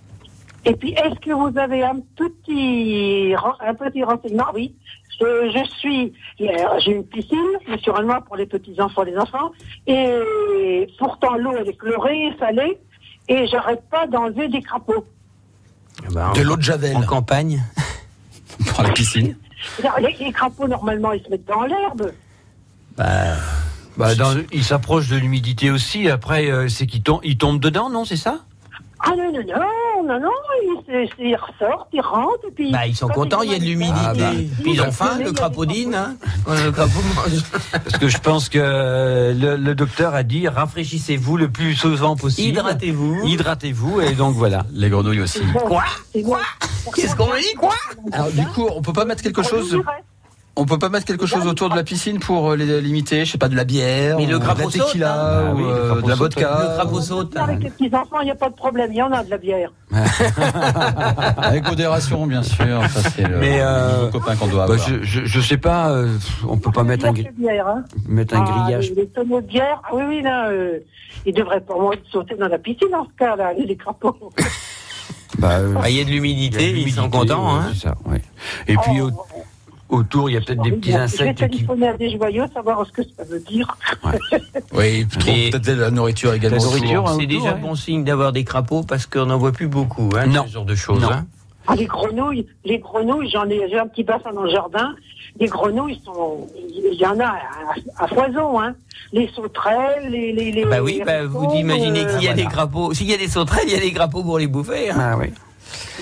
Et 0.67 0.75
puis, 0.75 0.93
est-ce 0.93 1.19
que 1.21 1.33
vous 1.33 1.57
avez 1.59 1.83
un 1.85 2.01
petit, 2.17 3.35
un 3.61 3.75
petit 3.75 4.03
renseignement? 4.03 4.47
Oui. 4.55 4.75
Je, 5.19 5.25
je 5.51 5.65
suis, 5.79 6.13
j'ai 6.39 6.93
une 6.93 7.05
piscine, 7.07 7.39
naturellement, 7.69 8.21
pour 8.21 8.37
les 8.37 8.45
petits-enfants 8.47 9.05
et 9.05 9.13
les 9.13 9.17
enfants. 9.17 9.51
Et 9.87 10.87
pourtant, 10.99 11.37
l'eau, 11.37 11.53
elle 11.59 11.69
est 11.69 11.77
chlorée, 11.79 12.31
salée. 12.39 12.79
Et 13.29 13.47
j'arrête 13.47 13.83
pas 13.91 14.07
d'enlever 14.07 14.49
des 14.49 14.61
crapauds. 14.61 15.07
Bah, 16.13 16.33
De 16.35 16.41
en- 16.43 16.45
l'eau 16.45 16.57
de 16.57 16.63
Javel. 16.63 16.97
En 16.97 17.03
campagne. 17.03 17.63
Pour 18.75 18.83
la 18.83 18.91
piscine. 18.91 19.37
Les, 19.83 20.17
les 20.21 20.33
crapauds, 20.33 20.69
normalement, 20.69 21.13
ils 21.13 21.23
se 21.23 21.31
mettent 21.31 21.47
dans 21.47 21.63
l'herbe. 21.63 22.13
Bah, 22.99 23.37
Bah, 23.97 24.15
dans- 24.15 24.37
il 24.53 24.65
s'approche 24.65 25.09
de 25.09 25.17
l'humidité 25.17 25.71
aussi. 25.71 26.11
Après, 26.11 26.51
euh, 26.51 26.69
c'est 26.69 26.87
qu'il 26.87 27.03
tombe, 27.03 27.21
il 27.25 27.39
tombe 27.39 27.59
dedans, 27.61 27.89
non 27.89 28.05
C'est 28.05 28.17
ça? 28.17 28.41
Ah 29.01 29.11
non, 29.17 29.33
non, 29.33 29.41
non, 29.47 29.63
non, 30.07 30.21
non, 30.21 30.31
ils, 31.19 31.37
ressortent, 31.37 31.89
ils 31.93 32.01
rentrent, 32.01 32.47
et 32.49 32.53
puis... 32.53 32.71
bah, 32.73 32.87
ils 32.87 32.97
sont 32.97 33.09
contents, 33.09 33.43
il 33.43 33.53
y 33.53 33.55
a 33.55 33.59
de 33.59 33.65
l'humidité. 33.65 33.99
Ah, 34.05 34.15
bah. 34.15 34.31
Puis 34.63 34.73
ils 34.73 34.81
ont 34.81 34.93
faim, 34.93 35.19
le 35.23 35.33
crapaudine. 35.33 35.95
Hein. 35.95 36.17
le 36.47 36.71
crapaud 36.71 37.01
mange. 37.15 37.43
Parce 37.73 37.99
que 37.99 38.09
je 38.09 38.19
pense 38.19 38.49
que 38.49 38.59
euh, 38.61 39.35
le, 39.35 39.57
le 39.57 39.75
docteur 39.75 40.15
a 40.15 40.23
dit 40.23 40.47
rafraîchissez-vous 40.49 41.37
le 41.37 41.49
plus 41.51 41.75
souvent 41.75 42.17
possible. 42.17 42.49
Hydratez-vous. 42.49 43.23
Hydratez-vous. 43.25 44.01
Et 44.01 44.13
donc 44.13 44.35
voilà. 44.35 44.65
Les 44.73 44.89
grenouilles 44.89 45.21
aussi. 45.21 45.41
Quoi 45.67 45.85
Quoi 46.25 46.41
Qu'est-ce 46.95 47.17
qu'on 47.17 47.35
dit 47.35 47.55
Quoi 47.59 47.75
Alors 48.13 48.31
du 48.31 48.47
coup, 48.47 48.69
on 48.75 48.83
peut 48.83 48.93
pas 48.93 49.05
mettre 49.05 49.23
quelque 49.23 49.43
chose. 49.43 49.77
On 50.59 50.65
peut 50.65 50.79
pas 50.79 50.89
mettre 50.89 51.05
quelque 51.05 51.27
chose 51.27 51.47
autour 51.47 51.69
de 51.69 51.77
la 51.77 51.85
piscine 51.85 52.19
pour 52.19 52.53
euh, 52.53 52.57
les 52.57 52.81
limiter, 52.81 53.27
je 53.27 53.33
sais 53.33 53.37
pas, 53.39 53.49
de 53.49 53.55
la 53.57 53.65
bière, 53.65 54.17
Mais 54.17 54.25
le 54.25 54.37
ou 54.37 54.39
de 54.39 54.47
la 54.47 54.57
saute, 54.57 54.73
tequila, 54.73 55.13
hein. 55.13 55.45
Ah 55.49 55.53
ou 55.53 55.57
oui, 55.59 55.63
le 55.65 55.69
euh, 55.71 55.95
de 56.01 56.09
la 56.09 56.17
saute. 56.17 56.35
vodka. 56.35 56.59
Le 56.63 56.75
crapaud 56.79 57.01
saute. 57.03 57.37
Avec 57.37 57.63
les 57.63 57.71
petits-enfants, 57.71 58.21
il 58.23 58.25
n'y 58.25 58.31
a 58.31 58.35
pas 58.37 58.49
de 58.49 58.55
problème, 58.55 58.91
il 58.91 58.97
y 58.97 59.03
en 59.03 59.13
a 59.13 59.23
de 59.23 59.29
la 59.31 59.37
bière. 59.39 59.71
Avec 61.37 61.67
modération, 61.69 62.27
bien 62.27 62.43
sûr. 62.43 62.83
Ça, 62.89 63.11
c'est 63.11 63.29
le, 63.29 63.39
Mais, 63.39 63.59
euh, 63.61 64.11
copain 64.11 64.35
qu'on 64.37 64.47
doit 64.47 64.67
Bah, 64.67 64.73
avoir. 64.75 64.89
je, 64.89 65.03
je, 65.03 65.25
je 65.25 65.41
sais 65.41 65.59
pas. 65.59 65.91
euh, 65.91 66.17
on 66.49 66.57
peut 66.57 66.73
pas 66.73 66.85
mettre 66.85 67.07
un, 67.07 67.13
gri- 67.13 67.29
bière, 67.37 67.67
hein. 67.69 67.85
mettre 68.09 68.35
un 68.37 68.45
Ah, 68.47 68.63
grillage. 68.65 68.91
Les, 68.91 69.03
les 69.03 69.07
tonneaux 69.09 69.41
de 69.41 69.47
bière, 69.47 69.81
ah 69.85 69.91
oui, 69.95 70.03
oui, 70.09 70.23
là, 70.23 70.49
euh, 70.49 70.79
ils 71.27 71.35
devraient 71.35 71.61
pas 71.61 71.75
moins 71.79 71.95
sauter 72.11 72.35
dans 72.35 72.49
la 72.49 72.59
piscine 72.59 72.95
en 72.95 73.05
ce 73.05 73.11
cas, 73.19 73.37
là, 73.37 73.53
les 73.53 73.77
crapauds. 73.77 74.33
Bah, 75.39 75.51
euh, 75.59 75.75
Ah, 75.83 75.91
Il 75.91 75.97
y 75.97 76.01
a 76.01 76.05
de 76.05 76.09
il 76.09 76.15
y 76.15 76.17
a 76.17 76.21
l'humidité, 76.21 76.71
ils 76.71 76.93
sont 76.93 77.11
contents. 77.11 77.57
ouais, 77.59 77.61
Hein. 77.65 77.71
c'est 77.75 77.89
ça, 77.89 77.95
ouais. 78.07 78.23
Et 78.69 78.77
puis 78.79 79.01
Oh, 79.03 79.11
autour, 79.89 80.29
il 80.31 80.35
y 80.35 80.37
a 80.37 80.41
peut-être 80.41 80.63
des 80.63 80.73
petits 80.73 80.91
je 80.93 80.97
vais 80.97 81.03
insectes 81.03 81.39
qui. 81.51 81.57
téléphoner 81.59 81.89
à 81.89 81.93
des 81.97 82.11
joyeux, 82.17 82.45
savoir 82.53 82.85
ce 82.87 82.93
que 82.93 83.03
ça 83.03 83.25
veut 83.25 83.41
dire. 83.41 83.77
Oui, 84.73 85.07
trop- 85.07 85.31
Et- 85.31 85.51
peut-être 85.51 85.77
de 85.77 85.81
la 85.81 85.91
nourriture 85.91 86.33
également. 86.35 86.57
La 86.59 86.65
nourriture, 86.65 87.03
autour. 87.05 87.09
hein, 87.11 87.17
C'est 87.21 87.27
déjà 87.27 87.55
ouais. 87.55 87.61
bon 87.61 87.75
signe 87.75 88.05
d'avoir 88.05 88.33
des 88.33 88.45
crapauds 88.45 88.83
parce 88.83 89.07
qu'on 89.07 89.27
n'en 89.27 89.39
voit 89.39 89.53
plus 89.53 89.69
beaucoup, 89.69 90.11
hein, 90.19 90.27
Non. 90.27 90.45
ce 90.47 90.53
genre 90.53 90.65
de 90.65 90.75
choses. 90.75 91.01
Non. 91.01 91.11
hein. 91.13 91.27
Ah, 91.69 91.75
les 91.75 91.87
grenouilles, 91.87 92.47
les 92.65 92.79
grenouilles, 92.79 93.29
j'en 93.29 93.49
ai, 93.49 93.69
j'ai 93.69 93.79
un 93.79 93.89
petit 93.89 94.05
bassin 94.05 94.33
dans 94.33 94.43
le 94.43 94.51
jardin. 94.51 94.95
Les 95.41 95.49
grenouilles 95.49 96.01
sont, 96.05 96.47
il 96.71 96.95
y 96.95 97.05
en 97.05 97.19
a 97.19 97.25
à, 97.27 98.05
à 98.05 98.07
foison, 98.09 98.61
hein. 98.61 98.75
Les 99.13 99.29
sauterelles, 99.35 100.09
les, 100.11 100.33
les, 100.33 100.53
les 100.53 100.65
Bah 100.65 100.81
oui, 100.83 100.97
les 100.99 101.05
bah, 101.05 101.25
vous 101.27 101.53
imaginez 101.55 102.05
euh, 102.07 102.15
qu'il 102.15 102.25
y 102.25 102.29
a 102.29 102.35
des 102.35 102.45
crapauds. 102.45 102.93
S'il 102.95 103.11
y 103.11 103.15
a 103.15 103.17
des 103.17 103.29
sauterelles, 103.29 103.65
il 103.67 103.73
y 103.73 103.77
a 103.77 103.81
des 103.81 103.93
crapauds 103.93 104.23
pour 104.23 104.39
les 104.39 104.47
bouffer. 104.47 104.91
hein. 104.91 104.97
Ah 104.99 105.17
oui. 105.19 105.33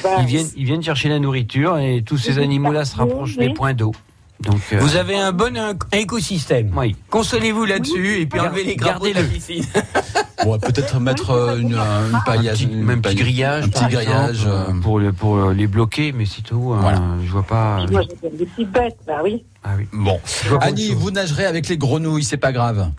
Bah, 0.02 0.10
Ils 0.20 0.26
viennent, 0.26 0.48
ils 0.56 0.64
viennent 0.64 0.82
chercher 0.82 1.08
la 1.08 1.18
nourriture 1.18 1.78
et 1.78 2.02
tous 2.04 2.18
ces 2.18 2.38
animaux-là 2.38 2.84
se 2.84 2.96
rapprochent 2.96 3.36
des 3.36 3.50
points 3.52 3.74
d'eau. 3.74 3.92
Donc, 4.40 4.60
euh, 4.72 4.78
Vous 4.80 4.96
avez 4.96 5.16
un 5.16 5.30
bon 5.32 5.56
écosystème. 5.92 6.72
oui. 6.76 6.96
Consolez-vous 7.08 7.64
là-dessus 7.64 8.20
et 8.20 8.26
puis 8.26 8.38
Gar- 8.40 8.48
enlevez 8.48 8.64
les 8.64 8.74
de 8.76 8.84
la 8.84 9.22
piscine. 9.22 9.64
On 10.44 10.50
va 10.50 10.58
peut-être 10.58 10.98
mettre 11.00 11.30
euh, 11.30 11.56
une, 11.58 11.74
Un 11.76 12.20
paillage, 12.26 12.66
petit, 12.66 12.72
une 12.74 13.00
petit 13.00 13.14
grillage, 13.14 13.64
un 13.64 13.68
petit 13.68 13.84
grillage. 13.86 14.30
exemple, 14.40 14.48
euh, 14.50 14.70
euh, 14.76 14.80
pour, 14.82 14.98
le- 14.98 15.12
pour 15.12 15.50
les 15.50 15.66
bloquer, 15.68 16.12
mais 16.12 16.26
c'est 16.26 16.42
tout. 16.42 16.72
hein, 16.74 16.80
Voilà. 16.82 17.00
Je 17.24 17.30
vois 17.30 17.44
pas. 17.44 17.86
Moi, 17.90 18.02
j'ai 18.22 18.30
des 18.36 18.44
petites 18.44 18.70
bêtes, 18.70 18.98
bah 19.06 19.20
oui. 19.22 19.44
Ah 19.62 19.70
oui. 19.78 19.86
Bon, 19.92 20.20
Annie, 20.60 20.90
vous 20.92 21.10
nagerez 21.12 21.46
avec 21.46 21.68
les 21.68 21.78
grenouilles, 21.78 22.24
c'est 22.24 22.36
pas 22.36 22.52
grave. 22.52 22.90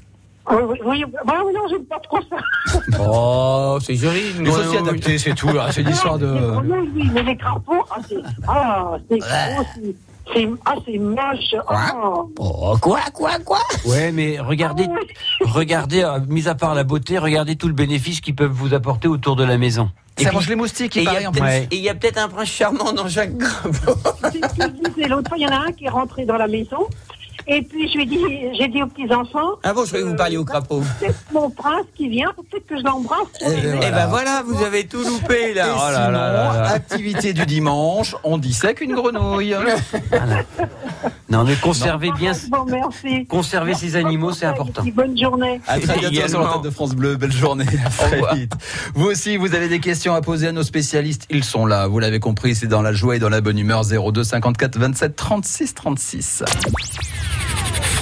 Oui, 0.51 0.57
oui, 0.69 0.79
oui, 0.85 1.05
bah 1.25 1.33
oui, 1.45 1.53
non, 1.53 1.61
j'aime 1.69 1.85
pas 1.85 1.99
trop 1.99 2.19
ça. 2.29 2.79
Oh, 2.99 3.77
c'est 3.81 3.95
joli. 3.95 4.21
Il 4.39 4.45
faut 4.47 4.63
s'y 4.63 4.77
adapter, 4.77 5.17
c'est 5.17 5.33
tout. 5.33 5.51
là. 5.51 5.71
C'est 5.71 5.81
une 5.81 5.89
histoire 5.89 6.17
Les 6.17 6.25
de. 6.27 6.33
grenouilles, 6.51 6.89
oui, 6.95 7.09
mais 7.13 7.23
les 7.23 7.35
crapauds, 7.37 7.83
ah, 7.91 7.95
c'est, 8.07 8.15
ah, 8.47 8.91
c'est 9.09 9.17
gros, 9.17 9.63
c'est, 9.75 9.95
c'est, 10.33 10.49
ah, 10.65 10.75
c'est 10.85 10.97
moche. 10.97 11.55
Oh. 11.95 12.31
Oh, 12.37 12.75
quoi, 12.81 12.99
quoi, 13.13 13.39
quoi? 13.43 13.59
Ouais, 13.85 14.11
mais 14.11 14.39
regardez, 14.39 14.87
regardez, 15.41 16.03
euh, 16.03 16.19
mis 16.27 16.47
à 16.47 16.55
part 16.55 16.75
la 16.75 16.83
beauté, 16.83 17.17
regardez 17.17 17.55
tout 17.55 17.67
le 17.67 17.73
bénéfice 17.73 18.21
qu'ils 18.21 18.35
peuvent 18.35 18.51
vous 18.51 18.73
apporter 18.73 19.07
autour 19.07 19.35
de 19.35 19.43
la 19.43 19.57
maison. 19.57 19.89
Ça 20.17 20.31
mange 20.31 20.47
les 20.47 20.55
moustiques, 20.55 20.95
Et 20.95 21.01
il 21.01 21.09
il 21.09 21.13
y, 21.21 21.25
a 21.25 21.27
en 21.29 21.31
peut-être- 21.33 21.33
plus. 21.33 21.41
Ouais. 21.43 21.67
et 21.71 21.75
il 21.75 21.81
y 21.83 21.89
a 21.89 21.93
peut-être 21.95 22.17
un 22.19 22.29
prince 22.29 22.47
charmant 22.47 22.93
dans 22.93 23.09
chaque 23.09 23.37
crapaud. 23.37 23.99
C'est 24.31 24.45
ce 24.45 24.55
que 24.55 24.63
je 24.63 24.89
disais. 24.91 25.07
L'autre 25.09 25.27
fois, 25.27 25.37
il 25.37 25.43
y 25.43 25.47
en 25.47 25.51
a 25.51 25.67
un 25.67 25.71
qui 25.73 25.85
est 25.85 25.89
rentré 25.89 26.25
dans 26.25 26.37
la 26.37 26.47
maison. 26.47 26.87
Et 27.47 27.61
puis 27.61 27.87
je 27.91 27.97
lui 27.97 28.07
dis, 28.07 28.19
j'ai 28.57 28.67
dit 28.67 28.81
aux 28.81 28.87
petits 28.87 29.13
enfants. 29.13 29.51
Ah 29.63 29.73
bon, 29.73 29.81
je 29.83 29.87
croyais 29.87 30.03
que 30.03 30.09
vous 30.09 30.15
parliez 30.15 30.37
au 30.37 30.45
crapaud. 30.45 30.81
C'est 30.99 31.13
mon 31.31 31.49
prince 31.49 31.85
qui 31.95 32.09
vient, 32.09 32.31
peut-être 32.35 32.65
que 32.65 32.77
je 32.77 32.83
l'embrasse. 32.83 33.27
Eh 33.41 33.45
ben 33.61 33.81
Et 33.83 33.91
ben 33.91 34.07
voilà, 34.07 34.43
vous 34.45 34.63
avez 34.63 34.85
tout 34.87 35.03
loupé 35.03 35.53
là. 35.53 35.67
Et 35.67 35.71
Oh 35.75 35.91
là 35.91 36.05
sinon, 36.05 36.11
là 36.11 36.31
là 36.33 36.53
là. 36.53 36.69
activité 36.71 37.33
du 37.33 37.45
dimanche, 37.45 38.15
on 38.23 38.37
dissèque 38.39 38.81
une 38.81 38.95
grenouille. 38.95 39.55
Non, 41.29 41.43
mais 41.43 41.55
conservez 41.55 42.11
bien, 42.11 42.31
Bon, 42.49 42.65
merci. 42.65 43.25
conserver 43.25 43.73
ces 43.73 43.95
animaux, 43.95 44.31
c'est 44.31 44.45
important. 44.45 44.83
Et 44.85 44.91
bonne 44.91 45.17
journée. 45.17 45.59
À 45.67 45.79
très 45.79 45.97
bientôt 45.99 46.27
sur 46.27 46.39
l'antenne 46.39 46.61
de 46.61 46.69
France 46.69 46.95
Bleu. 46.95 47.15
Belle 47.15 47.31
journée. 47.31 47.65
Très 47.97 48.21
vite. 48.35 48.53
Vous 48.93 49.05
aussi, 49.05 49.37
vous 49.37 49.53
avez 49.55 49.67
des 49.67 49.79
questions 49.79 50.13
à 50.15 50.21
poser 50.21 50.47
à 50.47 50.51
nos 50.51 50.63
spécialistes. 50.63 51.25
Ils 51.29 51.43
sont 51.43 51.65
là. 51.65 51.87
Vous 51.87 51.99
l'avez 51.99 52.19
compris, 52.19 52.55
c'est 52.55 52.67
dans 52.67 52.81
la 52.81 52.93
joie 52.93 53.15
et 53.17 53.19
dans 53.19 53.29
la 53.29 53.41
bonne 53.41 53.59
humeur. 53.59 53.83
02 53.83 54.23
54 54.23 54.77
27 54.77 55.15
36 55.15 55.73
36. 55.73 56.43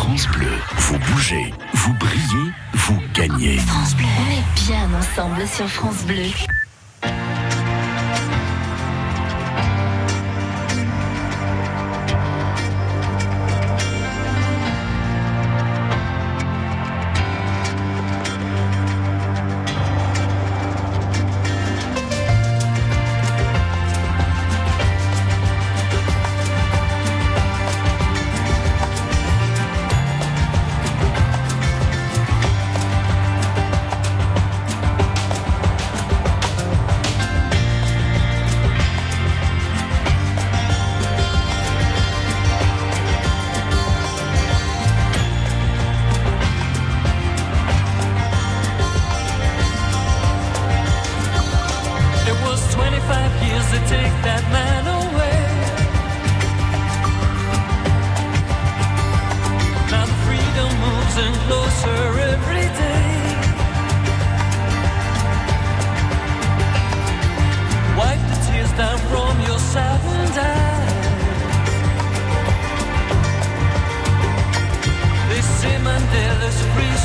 France 0.04 0.28
Bleu, 0.34 0.52
vous 0.80 1.00
bougez, 1.00 1.54
vous 1.76 1.94
brillez, 1.94 2.52
vous 2.74 3.00
gagnez. 3.14 3.58
France 3.60 3.96
Bleu. 3.96 4.06
On 4.20 4.32
est 4.34 4.66
bien 4.66 5.00
ensemble 5.00 5.48
sur 5.48 5.66
France 5.70 6.04
Bleu. 6.04 6.26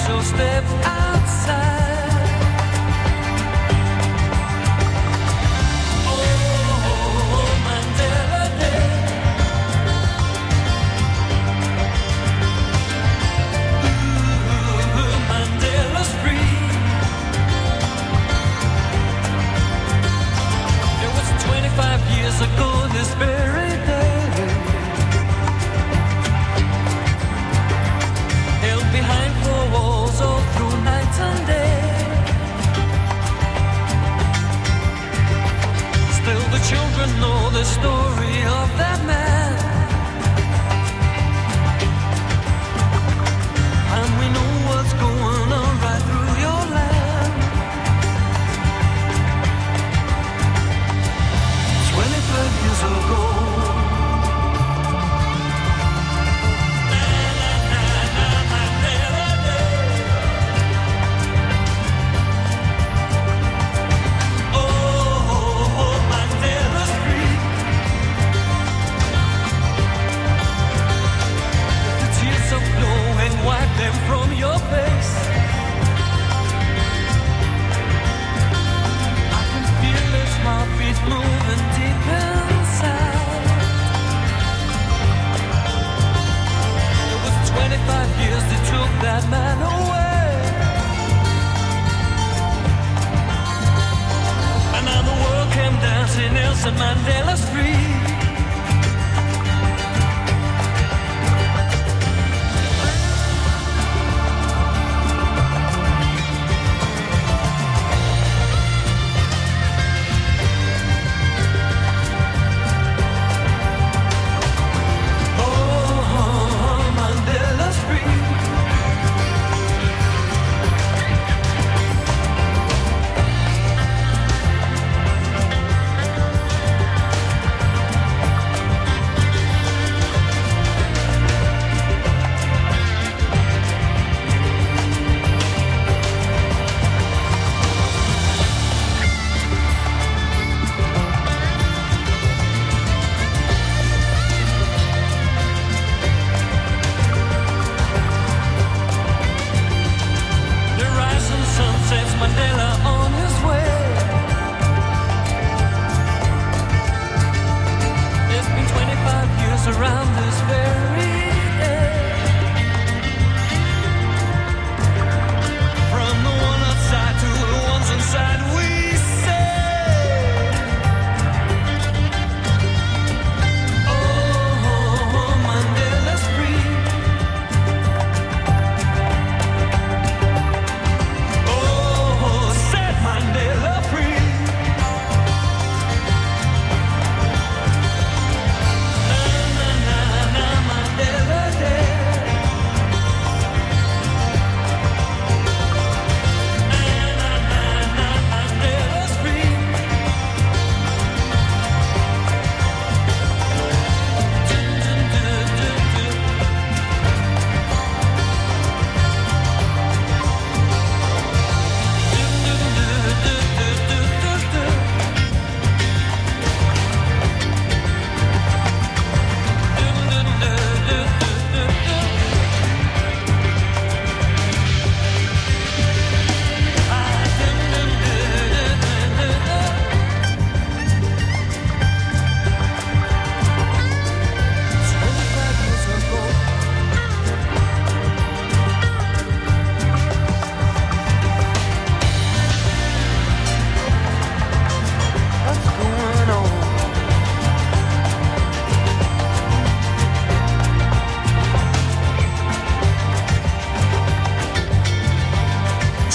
So 0.08 0.22
step 0.22 0.64
outside. 0.64 1.07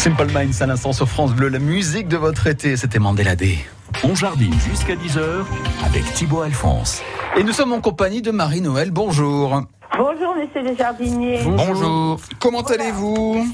Simple 0.04 0.34
Minds 0.34 0.62
à 0.62 0.66
l'instant 0.66 0.92
sur 0.92 1.08
France 1.08 1.34
Bleu, 1.34 1.48
la 1.48 1.60
musique 1.60 2.10
de 2.10 2.18
votre 2.18 2.48
été, 2.48 2.76
c'était 2.76 3.00
Mandela 3.00 3.38
Day. 3.38 3.60
On 4.04 4.13
jardine 4.13 4.54
jusqu'à 4.60 4.96
10h 4.96 5.46
avec 5.86 6.04
Thibaut 6.13 6.42
Alphonse. 6.42 7.02
Et 7.38 7.44
nous 7.46 7.54
sommes 7.54 7.72
en 7.72 7.80
compagnie 7.80 8.22
de 8.22 8.32
Marie-Noël, 8.32 8.92
bonjour. 8.92 9.62
Bonjour, 9.98 10.36
messieurs 10.36 10.70
les 10.70 10.76
jardiniers. 10.76 11.39
Bonjour. 11.46 12.20
Comment 12.38 12.63
allez-vous? 12.63 13.48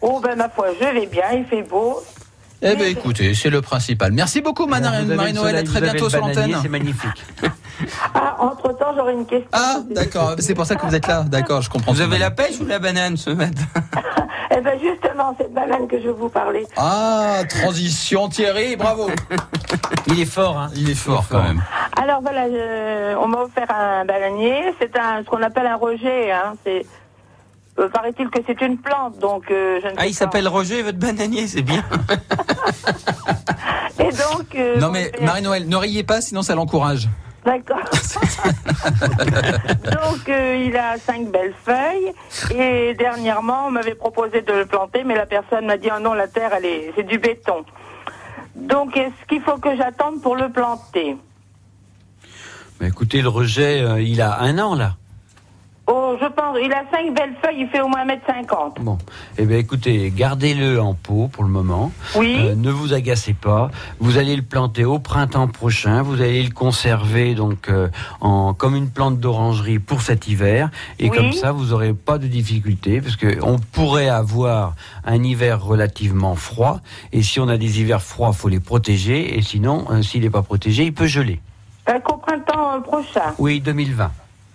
Oh, 0.00 0.18
ben 0.20 0.34
ma 0.34 0.48
foi, 0.48 0.70
je 0.80 0.84
vais 0.92 1.06
bien, 1.06 1.34
il 1.34 1.44
fait 1.44 1.62
beau. 1.62 2.02
Eh 2.64 2.76
bien 2.76 2.86
écoutez, 2.86 3.34
c'est 3.34 3.50
le 3.50 3.60
principal. 3.60 4.12
Merci 4.12 4.40
beaucoup 4.40 4.66
Marie-Noël, 4.66 5.56
à 5.56 5.62
très 5.64 5.80
bientôt 5.80 6.08
sur 6.08 6.20
l'antenne. 6.20 6.56
C'est 6.62 6.68
magnifique. 6.68 7.24
Ah, 8.14 8.36
entre-temps, 8.38 8.94
j'aurais 8.96 9.14
une 9.14 9.26
question. 9.26 9.48
Ah, 9.52 9.78
d'accord, 9.90 10.36
c'est 10.38 10.54
pour 10.54 10.66
ça 10.66 10.76
que 10.76 10.86
vous 10.86 10.94
êtes 10.94 11.08
là. 11.08 11.24
D'accord, 11.26 11.62
je 11.62 11.70
comprends. 11.70 11.92
Vous 11.92 12.00
avez 12.00 12.16
la 12.18 12.30
pêche 12.30 12.60
ou 12.60 12.66
la 12.66 12.78
banane 12.78 13.16
ce 13.16 13.30
matin? 13.30 13.62
Eh 14.54 14.60
ben 14.60 14.78
justement, 14.78 15.34
cette 15.38 15.52
banane 15.54 15.88
que 15.88 15.98
je 16.00 16.10
vous 16.10 16.28
parlais. 16.28 16.66
Ah, 16.76 17.38
transition 17.48 18.28
Thierry, 18.28 18.76
bravo. 18.76 19.08
Il 20.08 20.20
est 20.20 20.26
fort, 20.26 20.58
hein 20.58 20.70
Il 20.76 20.90
est 20.90 20.94
fort 20.94 21.24
quand 21.30 21.42
même. 21.42 21.62
Alors 22.00 22.20
voilà, 22.20 22.48
je- 22.50 23.16
on 23.16 23.28
m'a 23.28 23.38
offert 23.38 23.70
un 23.70 24.04
bananier. 24.04 24.74
C'est 24.78 24.94
un, 24.98 25.22
ce 25.24 25.28
qu'on 25.30 25.42
appelle 25.42 25.66
un 25.66 25.76
rejet. 25.76 26.30
Hein. 26.32 26.52
C'est, 26.66 26.84
euh, 27.78 27.88
paraît-il 27.88 28.28
que 28.28 28.38
c'est 28.46 28.60
une 28.60 28.78
plante, 28.78 29.18
donc 29.18 29.50
euh, 29.50 29.80
je 29.82 29.86
ne 29.86 29.92
sais 29.92 29.96
Ah, 29.98 30.06
il 30.06 30.10
pas. 30.12 30.16
s'appelle 30.18 30.46
Roger, 30.48 30.82
votre 30.82 30.98
bananier, 30.98 31.46
c'est 31.46 31.62
bien. 31.62 31.82
Et 33.98 34.04
donc. 34.10 34.54
euh, 34.54 34.78
Non 34.78 34.90
mais 34.90 35.10
c'est- 35.14 35.24
Marie-Noël, 35.24 35.68
ne 35.68 35.76
riez 35.76 36.02
pas, 36.02 36.20
sinon 36.20 36.42
ça 36.42 36.54
l'encourage. 36.54 37.08
D'accord. 37.44 37.78
donc 39.84 40.28
euh, 40.28 40.64
il 40.64 40.76
a 40.76 40.96
cinq 40.98 41.28
belles 41.30 41.54
feuilles 41.64 42.12
et 42.56 42.94
dernièrement 42.94 43.66
on 43.66 43.70
m'avait 43.72 43.96
proposé 43.96 44.42
de 44.42 44.52
le 44.52 44.64
planter, 44.66 45.02
mais 45.04 45.16
la 45.16 45.26
personne 45.26 45.66
m'a 45.66 45.76
dit 45.76 45.88
oh 45.94 45.98
non 46.00 46.14
la 46.14 46.28
terre 46.28 46.50
elle 46.56 46.64
est 46.66 46.92
c'est 46.96 47.02
du 47.02 47.18
béton. 47.18 47.64
Donc 48.54 48.96
est-ce 48.96 49.26
qu'il 49.28 49.40
faut 49.42 49.56
que 49.58 49.74
j'attende 49.76 50.22
pour 50.22 50.36
le 50.36 50.50
planter? 50.50 51.16
Écoutez, 52.80 53.22
le 53.22 53.28
rejet, 53.28 53.80
euh, 53.82 54.00
il 54.00 54.20
a 54.20 54.40
un 54.40 54.58
an 54.60 54.74
là. 54.76 54.94
Oh 55.88 56.16
je 56.20 56.26
pense 56.26 56.56
il 56.62 56.72
a 56.72 56.84
cinq 56.92 57.12
belles 57.12 57.34
feuilles, 57.42 57.62
il 57.62 57.68
fait 57.68 57.80
au 57.80 57.88
moins 57.88 58.06
1m50. 58.06 58.80
Bon, 58.80 58.98
eh 59.36 59.44
bien 59.44 59.58
écoutez, 59.58 60.12
gardez-le 60.14 60.80
en 60.80 60.94
pot 60.94 61.28
pour 61.32 61.42
le 61.42 61.50
moment. 61.50 61.90
Oui. 62.14 62.36
Euh, 62.38 62.54
ne 62.54 62.70
vous 62.70 62.92
agacez 62.94 63.34
pas. 63.34 63.68
Vous 63.98 64.16
allez 64.16 64.36
le 64.36 64.42
planter 64.42 64.84
au 64.84 65.00
printemps 65.00 65.48
prochain. 65.48 66.02
Vous 66.02 66.20
allez 66.22 66.42
le 66.44 66.50
conserver 66.52 67.34
donc 67.34 67.68
euh, 67.68 67.88
en 68.20 68.54
comme 68.54 68.76
une 68.76 68.90
plante 68.90 69.18
d'orangerie 69.18 69.80
pour 69.80 70.02
cet 70.02 70.28
hiver. 70.28 70.70
Et 71.00 71.10
Oui. 71.10 71.16
comme 71.16 71.32
ça, 71.32 71.50
vous 71.50 71.66
n'aurez 71.66 71.94
pas 71.94 72.18
de 72.18 72.28
difficulté 72.28 73.00
parce 73.00 73.16
que 73.16 73.42
on 73.42 73.58
pourrait 73.58 74.08
avoir 74.08 74.74
un 75.04 75.20
hiver 75.24 75.60
relativement 75.64 76.36
froid. 76.36 76.80
Et 77.12 77.22
si 77.22 77.40
on 77.40 77.48
a 77.48 77.56
des 77.58 77.80
hivers 77.80 78.02
froids, 78.02 78.32
faut 78.32 78.48
les 78.48 78.60
protéger. 78.60 79.36
Et 79.36 79.42
sinon, 79.42 79.84
euh, 79.90 80.02
s'il 80.02 80.22
n'est 80.22 80.30
pas 80.30 80.42
protégé, 80.42 80.84
il 80.84 80.94
peut 80.94 81.06
geler. 81.06 81.40
Qu'au 82.04 82.16
printemps 82.18 82.80
prochain. 82.82 83.34
Oui, 83.38 83.60
2020. 83.60 84.12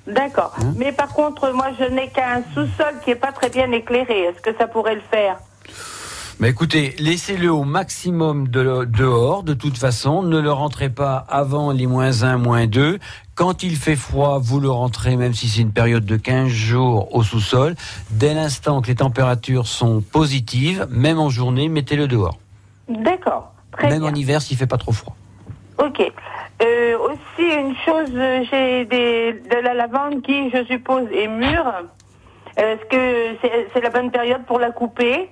D'accord. 0.07 0.55
Hein 0.59 0.73
Mais 0.77 0.91
par 0.91 1.09
contre 1.09 1.51
moi 1.51 1.67
je 1.79 1.85
n'ai 1.85 2.09
qu'un 2.09 2.43
sous-sol 2.53 2.95
qui 3.03 3.11
est 3.11 3.15
pas 3.15 3.31
très 3.31 3.49
bien 3.49 3.71
éclairé. 3.71 4.21
Est-ce 4.21 4.41
que 4.41 4.57
ça 4.57 4.67
pourrait 4.67 4.95
le 4.95 5.01
faire? 5.11 5.37
Mais 6.39 6.49
écoutez, 6.49 6.93
laissez-le 6.99 7.51
au 7.51 7.63
maximum 7.63 8.47
de, 8.47 8.85
dehors, 8.85 9.41
de 9.41 9.55
toute 9.55 9.75
façon. 9.75 10.21
Ne 10.21 10.39
le 10.39 10.51
rentrez 10.51 10.89
pas 10.89 11.25
avant 11.29 11.71
les 11.71 11.87
moins 11.87 12.21
1, 12.21 12.37
moins 12.37 12.67
2. 12.67 12.99
Quand 13.33 13.63
il 13.63 13.75
fait 13.75 13.95
froid, 13.95 14.37
vous 14.39 14.59
le 14.59 14.69
rentrez, 14.69 15.15
même 15.15 15.33
si 15.33 15.47
c'est 15.47 15.61
une 15.61 15.71
période 15.71 16.05
de 16.05 16.15
15 16.15 16.47
jours 16.47 17.15
au 17.15 17.23
sous-sol. 17.23 17.75
Dès 18.11 18.35
l'instant 18.35 18.83
que 18.83 18.87
les 18.87 18.95
températures 18.95 19.65
sont 19.65 20.01
positives, 20.01 20.85
même 20.91 21.17
en 21.17 21.29
journée, 21.29 21.69
mettez-le 21.69 22.07
dehors. 22.07 22.37
D'accord. 22.87 23.53
Même 23.81 24.01
bien. 24.01 24.11
en 24.11 24.13
hiver 24.13 24.39
s'il 24.39 24.57
fait 24.57 24.67
pas 24.67 24.77
trop 24.77 24.91
froid. 24.91 25.15
Ok. 25.77 26.11
Euh, 26.59 26.97
aussi 26.97 27.45
une 27.45 27.75
chose, 27.85 28.11
j'ai 28.49 28.85
des, 28.85 29.33
de 29.33 29.63
la 29.63 29.75
lavande 29.75 30.23
qui, 30.23 30.49
je 30.49 30.65
suppose, 30.65 31.05
est 31.13 31.27
mûre. 31.27 31.71
Est-ce 32.55 32.83
que 32.89 33.37
c'est 33.41 33.67
c'est 33.71 33.81
la 33.81 33.91
bonne 33.91 34.09
période 34.09 34.43
pour 34.47 34.57
la 34.57 34.71
couper? 34.71 35.29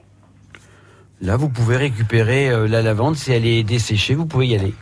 Là, 1.22 1.36
vous 1.36 1.50
pouvez 1.50 1.78
récupérer 1.78 2.50
euh, 2.50 2.68
la 2.68 2.84
lavande. 2.84 3.16
Si 3.16 3.32
elle 3.32 3.48
est 3.48 3.64
desséchée, 3.64 4.14
vous 4.14 4.28
pouvez 4.28 4.48
y 4.48 4.56
aller. 4.56 4.76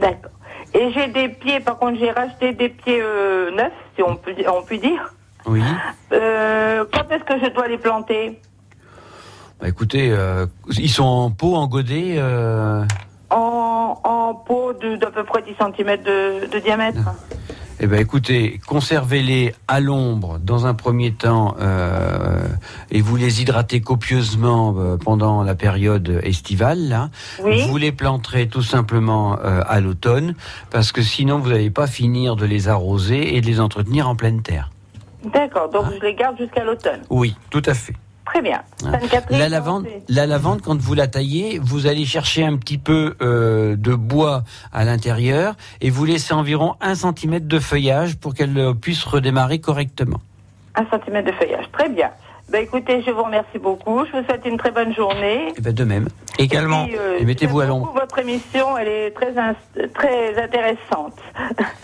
D'accord. 0.00 0.30
Et 0.74 0.92
j'ai 0.92 1.08
des 1.08 1.28
pieds, 1.28 1.58
par 1.58 1.78
contre, 1.78 1.98
j'ai 1.98 2.12
racheté 2.12 2.52
des 2.52 2.68
pieds 2.68 3.00
euh, 3.02 3.50
neufs, 3.50 3.72
si 3.96 4.02
on 4.02 4.14
peut, 4.14 4.34
on 4.46 4.62
peut 4.62 4.76
dire. 4.76 5.12
Oui. 5.46 5.62
Quand 6.10 7.10
est-ce 7.10 7.24
que 7.24 7.44
je 7.44 7.50
dois 7.52 7.66
les 7.66 7.78
planter? 7.78 8.40
Bah, 9.60 9.68
écoutez, 9.68 10.14
ils 10.76 10.90
sont 10.90 11.04
en 11.04 11.30
pot, 11.30 11.56
en 11.56 11.66
godet. 11.66 12.20
En, 13.30 13.98
en 14.04 14.34
pot 14.34 14.72
d'à 15.00 15.10
peu 15.10 15.24
près 15.24 15.42
10 15.42 15.54
cm 15.58 15.96
de, 16.02 16.46
de 16.50 16.58
diamètre. 16.58 17.00
Eh 17.80 17.86
ben, 17.86 18.00
écoutez, 18.00 18.58
conservez-les 18.66 19.54
à 19.68 19.78
l'ombre 19.78 20.40
dans 20.40 20.66
un 20.66 20.74
premier 20.74 21.12
temps 21.12 21.54
euh, 21.60 22.48
et 22.90 23.00
vous 23.00 23.14
les 23.14 23.40
hydratez 23.40 23.80
copieusement 23.80 24.74
euh, 24.76 24.96
pendant 24.96 25.44
la 25.44 25.54
période 25.54 26.20
estivale. 26.24 26.88
Là, 26.88 27.08
Oui. 27.44 27.62
vous 27.68 27.76
les 27.76 27.92
planterez 27.92 28.48
tout 28.48 28.62
simplement 28.62 29.38
euh, 29.44 29.60
à 29.68 29.80
l'automne 29.80 30.34
parce 30.70 30.90
que 30.90 31.02
sinon 31.02 31.38
vous 31.38 31.50
n'allez 31.50 31.70
pas 31.70 31.86
finir 31.86 32.34
de 32.34 32.46
les 32.46 32.66
arroser 32.66 33.36
et 33.36 33.40
de 33.40 33.46
les 33.46 33.60
entretenir 33.60 34.08
en 34.08 34.16
pleine 34.16 34.42
terre. 34.42 34.70
D'accord, 35.32 35.68
donc 35.68 35.84
je 36.00 36.04
les 36.04 36.14
garde 36.14 36.36
jusqu'à 36.36 36.64
l'automne. 36.64 37.02
Oui, 37.10 37.36
tout 37.50 37.62
à 37.66 37.74
fait. 37.74 37.94
Très 38.28 38.42
bien. 38.42 38.62
La 39.30 39.48
lavande, 39.48 39.86
la 40.08 40.26
lavande, 40.26 40.60
quand 40.60 40.78
vous 40.78 40.92
la 40.92 41.06
taillez, 41.06 41.58
vous 41.58 41.86
allez 41.86 42.04
chercher 42.04 42.44
un 42.44 42.58
petit 42.58 42.76
peu 42.76 43.16
euh, 43.22 43.74
de 43.74 43.94
bois 43.94 44.42
à 44.70 44.84
l'intérieur 44.84 45.54
et 45.80 45.88
vous 45.88 46.04
laissez 46.04 46.34
environ 46.34 46.74
un 46.82 46.94
centimètre 46.94 47.48
de 47.48 47.58
feuillage 47.58 48.16
pour 48.16 48.34
qu'elle 48.34 48.74
puisse 48.80 49.02
redémarrer 49.04 49.60
correctement. 49.60 50.20
Un 50.74 50.86
centimètre 50.90 51.32
de 51.32 51.36
feuillage. 51.36 51.64
Très 51.72 51.88
bien. 51.88 52.10
Ben 52.50 52.62
écoutez, 52.62 53.02
je 53.06 53.10
vous 53.10 53.22
remercie 53.24 53.58
beaucoup. 53.58 54.06
Je 54.06 54.18
vous 54.18 54.24
souhaite 54.24 54.46
une 54.46 54.56
très 54.56 54.70
bonne 54.70 54.94
journée. 54.94 55.52
Et 55.56 55.60
ben 55.60 55.74
de 55.74 55.84
même. 55.84 56.08
Également. 56.38 56.86
Et, 56.86 56.96
euh, 56.98 57.18
Et 57.18 57.24
mettez-vous 57.26 57.60
à 57.60 57.66
l'ombre. 57.66 57.92
Votre 57.92 58.18
émission, 58.20 58.78
elle 58.78 58.88
est 58.88 59.10
très, 59.10 59.34
très 59.94 60.42
intéressante. 60.42 61.14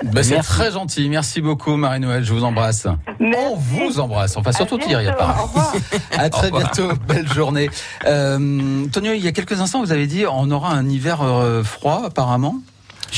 Bah, 0.04 0.22
c'est 0.22 0.38
très 0.38 0.70
gentil. 0.70 1.08
Merci 1.10 1.42
beaucoup 1.42 1.76
Marie-Noël, 1.76 2.24
je 2.24 2.32
vous 2.32 2.44
embrasse. 2.44 2.86
On 3.20 3.56
vous 3.56 4.00
embrasse. 4.00 4.36
Enfin 4.36 4.52
surtout 4.52 4.78
bientôt. 4.78 5.10
apparemment. 5.10 5.42
Au 5.42 5.46
revoir. 5.46 5.74
À 6.18 6.30
très 6.30 6.50
bientôt, 6.50 6.88
belle 7.06 7.28
journée. 7.28 7.68
Euh, 8.06 8.86
Tonio, 8.92 9.12
il 9.12 9.24
y 9.24 9.28
a 9.28 9.32
quelques 9.32 9.60
instants, 9.60 9.80
vous 9.80 9.92
avez 9.92 10.06
dit 10.06 10.24
on 10.30 10.50
aura 10.50 10.70
un 10.70 10.88
hiver 10.88 11.20
euh, 11.22 11.62
froid 11.62 12.02
apparemment. 12.06 12.56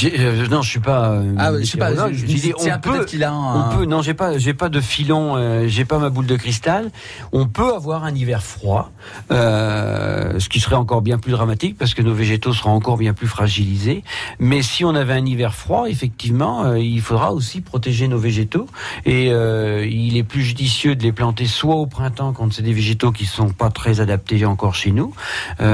Euh, 0.05 0.47
non, 0.49 0.63
je 0.63 0.71
suis 0.71 0.81
pas. 0.81 1.11
euh, 1.11 1.35
Ah, 1.39 1.53
je 1.59 1.65
sais 1.65 1.79
pas, 1.79 1.91
météorologue. 1.91 2.17
je- 2.19 2.27
dis, 2.27 2.53
on 2.59 2.79
peut, 2.81 3.05
qu'il 3.05 3.25
a 3.25 3.31
un- 3.33 3.73
on 3.73 3.77
peut. 3.77 3.85
Non, 3.87 4.03
j'ai 4.03 4.15
pas, 4.15 4.37
j'ai 4.39 4.55
pas 4.55 4.69
de 4.69 4.81
filon, 4.81 5.37
euh, 5.37 5.69
j'ai 5.69 5.85
pas 5.85 5.99
ma 5.99 6.11
boule 6.11 6.27
de 6.27 6.37
cristal. 6.37 6.91
On 7.33 7.47
peut 7.47 7.75
avoir 7.75 8.05
un 8.05 8.15
hiver 8.15 8.43
froid, 8.43 8.91
euh, 9.31 10.39
ce 10.39 10.49
qui 10.49 10.61
serait 10.61 10.77
encore 10.77 11.03
bien 11.03 11.19
plus 11.19 11.33
dramatique 11.33 11.77
parce 11.79 11.95
que 11.95 12.03
nos 12.03 12.15
végétaux 12.15 12.53
seront 12.53 12.73
encore 12.73 12.97
bien 12.97 13.15
plus 13.15 13.27
fragilisés. 13.27 14.03
Mais 14.39 14.63
si 14.63 14.85
on 14.85 14.95
avait 14.95 15.15
un 15.15 15.25
hiver 15.25 15.55
froid, 15.55 15.87
effectivement, 15.89 16.75
il 16.75 17.01
faudra 17.01 17.33
aussi 17.33 17.61
protéger 17.61 18.09
nos 18.09 18.19
végétaux 18.19 18.67
et 19.05 19.27
il 19.29 20.17
est 20.17 20.23
plus 20.25 20.43
judicieux 20.43 20.95
de 20.97 21.03
les 21.03 21.13
planter 21.13 21.47
soit 21.47 21.75
au 21.77 21.87
printemps 21.87 22.33
quand 22.33 22.53
c'est 22.53 22.63
des 22.63 22.73
végétaux 22.73 23.13
qui 23.13 23.27
sont 23.27 23.49
pas 23.51 23.71
très 23.71 24.01
adaptés 24.01 24.45
encore 24.45 24.75
chez 24.75 24.93
nous 24.93 25.13
et 25.61 25.65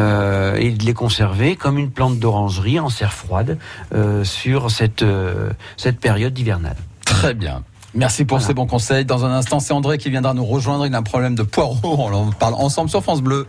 de 0.71 0.85
les 0.85 0.95
conserver 0.95 1.57
comme 1.57 1.79
une 1.79 1.91
plante 1.91 2.19
d'orangerie 2.19 2.79
en 2.79 2.89
serre 2.89 3.13
froide 3.13 3.59
euh, 3.95 4.12
sur 4.25 4.71
cette 4.71 5.03
euh, 5.03 5.51
cette 5.77 5.99
période 6.01 6.39
hivernale. 6.39 6.77
Très 7.05 7.35
bien. 7.35 7.63
Merci 7.95 8.25
pour 8.25 8.41
ces 8.41 8.55
bons 8.55 8.67
conseils. 8.67 9.05
Dans 9.05 9.25
un 9.25 9.33
instant, 9.33 9.61
c'est 9.61 9.75
André 9.75 9.99
qui 9.99 10.09
viendra 10.09 10.33
nous 10.33 10.47
rejoindre. 10.47 10.87
Il 10.87 10.95
a 10.95 10.99
un 10.99 11.03
problème 11.03 11.35
de 11.35 11.43
poireaux. 11.43 11.97
On 11.99 12.13
en 12.13 12.33
parle 12.33 12.55
ensemble 12.55 12.89
sur 12.89 13.03
France 13.03 13.21
Bleu. 13.21 13.47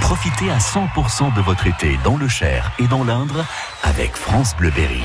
Profitez 0.00 0.50
à 0.50 0.58
100% 0.58 1.34
de 1.34 1.40
votre 1.40 1.66
été 1.66 1.98
dans 2.04 2.16
le 2.16 2.28
Cher 2.28 2.72
et 2.78 2.86
dans 2.86 3.04
l'Indre 3.04 3.44
avec 3.82 4.16
France 4.16 4.54
Bleu 4.56 4.70
Berry. 4.70 5.02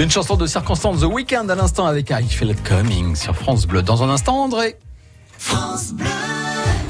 Une 0.00 0.10
chanson 0.10 0.34
de 0.34 0.46
circonstance 0.46 1.00
The 1.00 1.04
Weeknd 1.04 1.50
à 1.50 1.54
l'instant 1.54 1.84
avec 1.84 2.08
I 2.08 2.26
Feel 2.26 2.52
It 2.52 2.66
Coming 2.66 3.14
sur 3.14 3.36
France 3.36 3.66
Bleu. 3.66 3.82
Dans 3.82 4.02
un 4.02 4.08
instant, 4.08 4.44
André. 4.44 4.78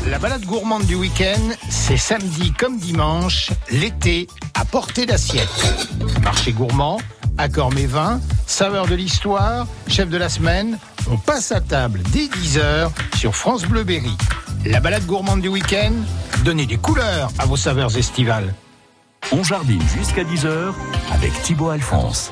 La 0.08 0.20
balade 0.20 0.44
gourmande 0.44 0.84
du 0.84 0.94
week-end, 0.94 1.40
c'est 1.68 1.96
samedi 1.96 2.52
comme 2.52 2.78
dimanche, 2.78 3.50
l'été 3.68 4.28
à 4.54 4.64
portée 4.64 5.06
d'assiette. 5.06 5.48
Marché 6.22 6.52
gourmand, 6.52 7.00
accord 7.36 7.72
mes 7.72 7.86
vins, 7.86 8.20
saveur 8.46 8.86
de 8.86 8.94
l'histoire, 8.94 9.66
chef 9.88 10.08
de 10.08 10.16
la 10.16 10.28
semaine, 10.28 10.78
on 11.11 11.16
passe 11.16 11.50
à 11.50 11.61
table 11.61 12.02
dès 12.12 12.26
10h 12.26 12.90
sur 13.16 13.34
France 13.34 13.64
Bleu 13.64 13.82
Berry. 13.82 14.16
La 14.64 14.78
balade 14.78 15.06
gourmande 15.06 15.40
du 15.40 15.48
week-end, 15.48 15.94
donnez 16.44 16.66
des 16.66 16.78
couleurs 16.78 17.32
à 17.40 17.46
vos 17.46 17.56
saveurs 17.56 17.96
estivales. 17.96 18.54
On 19.32 19.42
jardine 19.42 19.82
jusqu'à 19.98 20.22
10h 20.22 20.72
avec 21.11 21.32
Thibaut 21.42 21.70
Alphonse. 21.70 22.30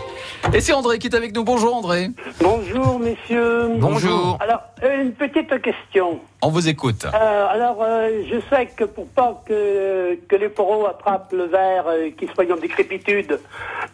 Et 0.55 0.61
c'est 0.61 0.72
André 0.72 0.99
qui 0.99 1.09
est 1.09 1.14
avec 1.14 1.34
nous. 1.34 1.44
Bonjour 1.44 1.74
André. 1.74 2.09
Bonjour 2.40 2.99
messieurs. 2.99 3.68
Bonjour. 3.76 4.38
Alors, 4.40 4.62
une 4.82 5.12
petite 5.12 5.61
question. 5.61 6.20
On 6.42 6.49
vous 6.49 6.68
écoute. 6.68 7.05
Euh, 7.05 7.46
alors, 7.49 7.76
euh, 7.82 8.22
je 8.30 8.40
sais 8.49 8.66
que 8.66 8.84
pour 8.84 9.07
pas 9.09 9.42
que, 9.46 10.18
que 10.26 10.36
les 10.36 10.49
poros 10.49 10.86
attrapent 10.86 11.32
le 11.32 11.44
verre 11.44 11.84
euh, 11.88 12.11
qui 12.16 12.26
soit 12.28 12.51
en 12.51 12.57
décrépitude 12.57 13.38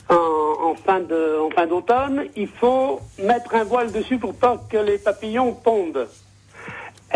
en, 0.09 0.15
en 0.15 0.75
fin 0.77 1.01
de 1.01 1.41
en 1.41 1.51
fin 1.51 1.67
d'automne, 1.67 2.25
il 2.37 2.49
faut 2.49 3.01
mettre 3.23 3.55
un 3.55 3.65
voile 3.65 3.91
dessus 3.91 4.19
pour 4.19 4.35
pas 4.35 4.57
que 4.71 4.79
les 4.79 4.99
papillons 4.99 5.53
pondent. 5.53 6.07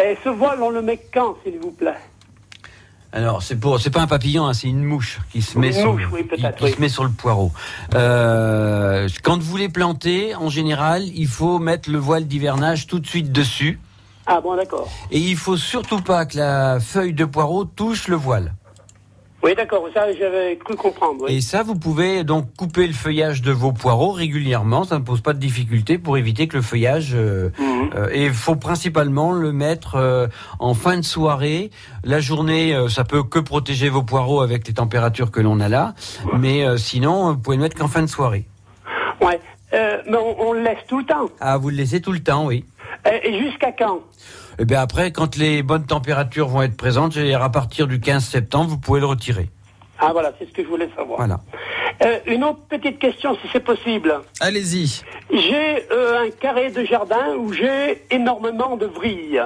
Et 0.03 0.17
ce 0.25 0.29
voile, 0.29 0.63
on 0.63 0.71
le 0.71 0.83
met 0.83 1.01
quand, 1.13 1.37
s'il 1.45 1.59
vous 1.59 1.73
plaît? 1.73 1.95
Alors, 3.13 3.43
c'est 3.43 3.57
pour, 3.57 3.81
c'est 3.81 3.91
pas 3.91 4.03
un 4.03 4.07
papillon, 4.07 4.47
hein, 4.47 4.53
c'est 4.53 4.69
une 4.69 4.85
mouche 4.85 5.19
qui 5.33 5.41
se 5.41 5.59
met 5.59 5.69
Une 5.69 5.73
sur, 5.73 5.93
mouche, 5.93 6.03
le, 6.03 6.09
oui, 6.09 6.23
qui, 6.23 6.29
peut-être, 6.29 6.59
qui 6.59 6.65
oui. 6.65 6.73
se 6.73 6.81
met 6.81 6.89
sur 6.89 7.05
le 7.05 7.11
poireau. 7.11 7.53
Euh, 7.95 9.09
quand 9.23 9.43
vous 9.43 9.57
les 9.57 9.71
plantez, 9.71 10.35
en 10.35 10.51
général, 10.51 11.05
il 11.15 11.27
faut 11.27 11.59
mettre 11.59 11.91
le 11.91 11.99
voile 11.99 12.27
d'hivernage 12.27 12.87
tout 12.87 12.99
de 12.99 13.07
suite 13.07 13.33
dessus. 13.33 13.81
Ah 14.27 14.43
bon, 14.43 14.57
d'accord. 14.57 14.89
Et 15.11 15.19
il 15.19 15.37
faut 15.37 15.57
surtout 15.57 16.03
pas 16.03 16.27
que 16.27 16.37
la 16.37 16.81
feuille 16.81 17.15
de 17.15 17.25
poireau 17.25 17.65
touche 17.65 18.09
le 18.09 18.17
voile. 18.17 18.53
Oui, 19.45 19.55
d'accord, 19.55 19.85
ça 19.95 20.13
j'avais 20.19 20.57
cru 20.57 20.75
comprendre. 20.75 21.25
oui. 21.25 21.37
Et 21.37 21.41
ça, 21.41 21.63
vous 21.63 21.77
pouvez 21.77 22.25
donc 22.25 22.47
couper 22.57 22.89
le 22.89 22.93
feuillage 22.93 23.41
de 23.41 23.53
vos 23.53 23.71
poireaux 23.73 24.11
régulièrement. 24.11 24.83
Ça 24.83 24.99
ne 24.99 25.05
pose 25.05 25.21
pas 25.21 25.33
de 25.33 25.39
difficulté 25.39 25.97
pour 25.97 26.19
éviter 26.19 26.49
que 26.49 26.57
le 26.57 26.63
feuillage. 26.63 27.13
euh, 27.15 27.51
Mhm. 27.59 27.91
euh, 27.95 28.09
et 28.13 28.25
il 28.27 28.33
faut 28.33 28.57
principalement 28.57 29.31
le 29.33 29.53
mettre 29.53 29.95
euh, 29.95 30.27
en 30.59 30.75
fin 30.75 30.97
de 30.97 31.03
soirée. 31.05 31.71
La 32.03 32.19
journée, 32.19 32.77
ça 32.89 33.05
peut 33.05 33.23
que 33.23 33.39
protéger 33.39 33.89
vos 33.89 34.03
poireaux 34.03 34.41
avec 34.41 34.67
les 34.67 34.75
températures 34.75 35.31
que 35.31 35.41
l'on 35.41 35.61
a 35.61 35.69
là. 35.69 35.95
Mais 36.37 36.65
sinon, 36.77 37.33
vous 37.33 37.39
pouvez 37.39 37.57
le 37.57 37.63
mettre 37.63 37.77
qu'en 37.77 37.89
fin 37.89 38.03
de 38.03 38.07
soirée. 38.09 38.45
Ouais. 39.21 39.39
Mais 39.73 40.17
on, 40.17 40.49
on 40.49 40.53
le 40.53 40.63
laisse 40.63 40.79
tout 40.89 40.99
le 40.99 41.05
temps. 41.05 41.29
Ah, 41.41 41.59
vous 41.59 41.71
le 41.71 41.77
laissez 41.77 42.01
tout 42.01 42.13
le 42.13 42.21
temps, 42.21 42.47
oui. 42.47 42.65
Et 43.23 43.39
jusqu'à 43.39 43.71
quand? 43.73 44.01
Et 44.59 44.65
bien 44.65 44.81
après, 44.81 45.13
quand 45.13 45.37
les 45.37 45.63
bonnes 45.63 45.87
températures 45.87 46.49
vont 46.49 46.63
être 46.63 46.77
présentes, 46.77 47.13
c'est-à-dire 47.13 47.43
à 47.43 47.51
partir 47.51 47.87
du 47.87 48.01
15 48.01 48.25
septembre, 48.25 48.71
vous 48.71 48.79
pouvez 48.79 49.01
le 49.01 49.07
retirer. 49.07 49.51
Ah 50.01 50.11
voilà, 50.13 50.33
c'est 50.39 50.47
ce 50.47 50.53
que 50.53 50.63
je 50.63 50.69
voulais 50.69 50.89
savoir. 50.97 51.19
Voilà. 51.19 51.41
Euh, 52.05 52.19
une 52.27 52.45
autre 52.45 52.61
petite 52.69 52.99
question, 52.99 53.35
si 53.37 53.49
c'est 53.53 53.61
possible. 53.65 54.21
Allez-y. 54.41 55.03
J'ai 55.33 55.87
euh, 55.93 56.27
un 56.27 56.31
carré 56.31 56.71
de 56.71 56.85
jardin 56.85 57.35
où 57.37 57.53
j'ai 57.53 58.05
énormément 58.11 58.77
de 58.77 58.87
vrille 58.87 59.41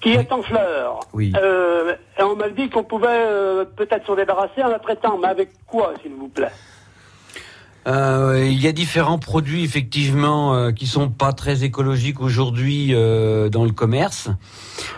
qui 0.00 0.12
est 0.12 0.32
en 0.32 0.42
fleurs. 0.42 1.00
Oui. 1.12 1.32
Euh, 1.36 1.94
et 2.18 2.22
on 2.22 2.36
m'a 2.36 2.48
dit 2.48 2.68
qu'on 2.70 2.84
pouvait 2.84 3.08
euh, 3.10 3.64
peut-être 3.64 4.06
s'en 4.06 4.16
débarrasser 4.16 4.62
en 4.62 4.68
la 4.68 4.78
traitant, 4.78 5.18
mais 5.18 5.28
avec 5.28 5.50
quoi, 5.66 5.92
s'il 6.02 6.12
vous 6.12 6.28
plaît? 6.28 6.52
Euh, 7.86 8.44
il 8.46 8.62
y 8.62 8.68
a 8.68 8.72
différents 8.72 9.18
produits 9.18 9.64
effectivement 9.64 10.54
euh, 10.54 10.70
qui 10.70 10.86
sont 10.86 11.08
pas 11.08 11.32
très 11.32 11.64
écologiques 11.64 12.20
aujourd'hui 12.20 12.90
euh, 12.92 13.48
dans 13.48 13.64
le 13.64 13.72
commerce, 13.72 14.28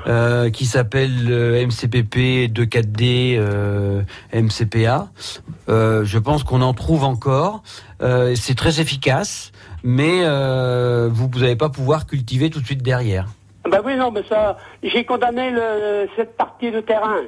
euh, 0.07 0.51
qui 0.51 0.67
s'appellent 0.67 1.29
MCPP 1.67 2.49
24D, 2.53 3.37
euh, 3.39 4.03
MCPA. 4.35 5.09
Je 5.69 6.19
pense 6.19 6.43
qu'on 6.43 6.63
en 6.63 6.75
trouve 6.75 7.05
encore. 7.05 7.63
Euh, 8.03 8.35
C'est 8.35 8.57
très 8.57 8.81
efficace, 8.81 9.53
mais 9.85 10.23
euh, 10.25 11.09
vous 11.11 11.29
n'allez 11.39 11.57
pas 11.57 11.69
pouvoir 11.69 12.07
cultiver 12.07 12.51
tout 12.51 12.61
de 12.61 12.67
suite 12.67 12.83
derrière. 12.83 13.27
Ben 13.71 13.81
oui, 13.85 13.97
non, 13.97 14.11
mais 14.11 14.25
ça, 14.29 14.59
j'ai 14.83 15.05
condamné 15.05 15.53
le, 15.53 16.09
cette 16.17 16.37
partie 16.37 16.73
de 16.73 16.81
terrain 16.81 17.21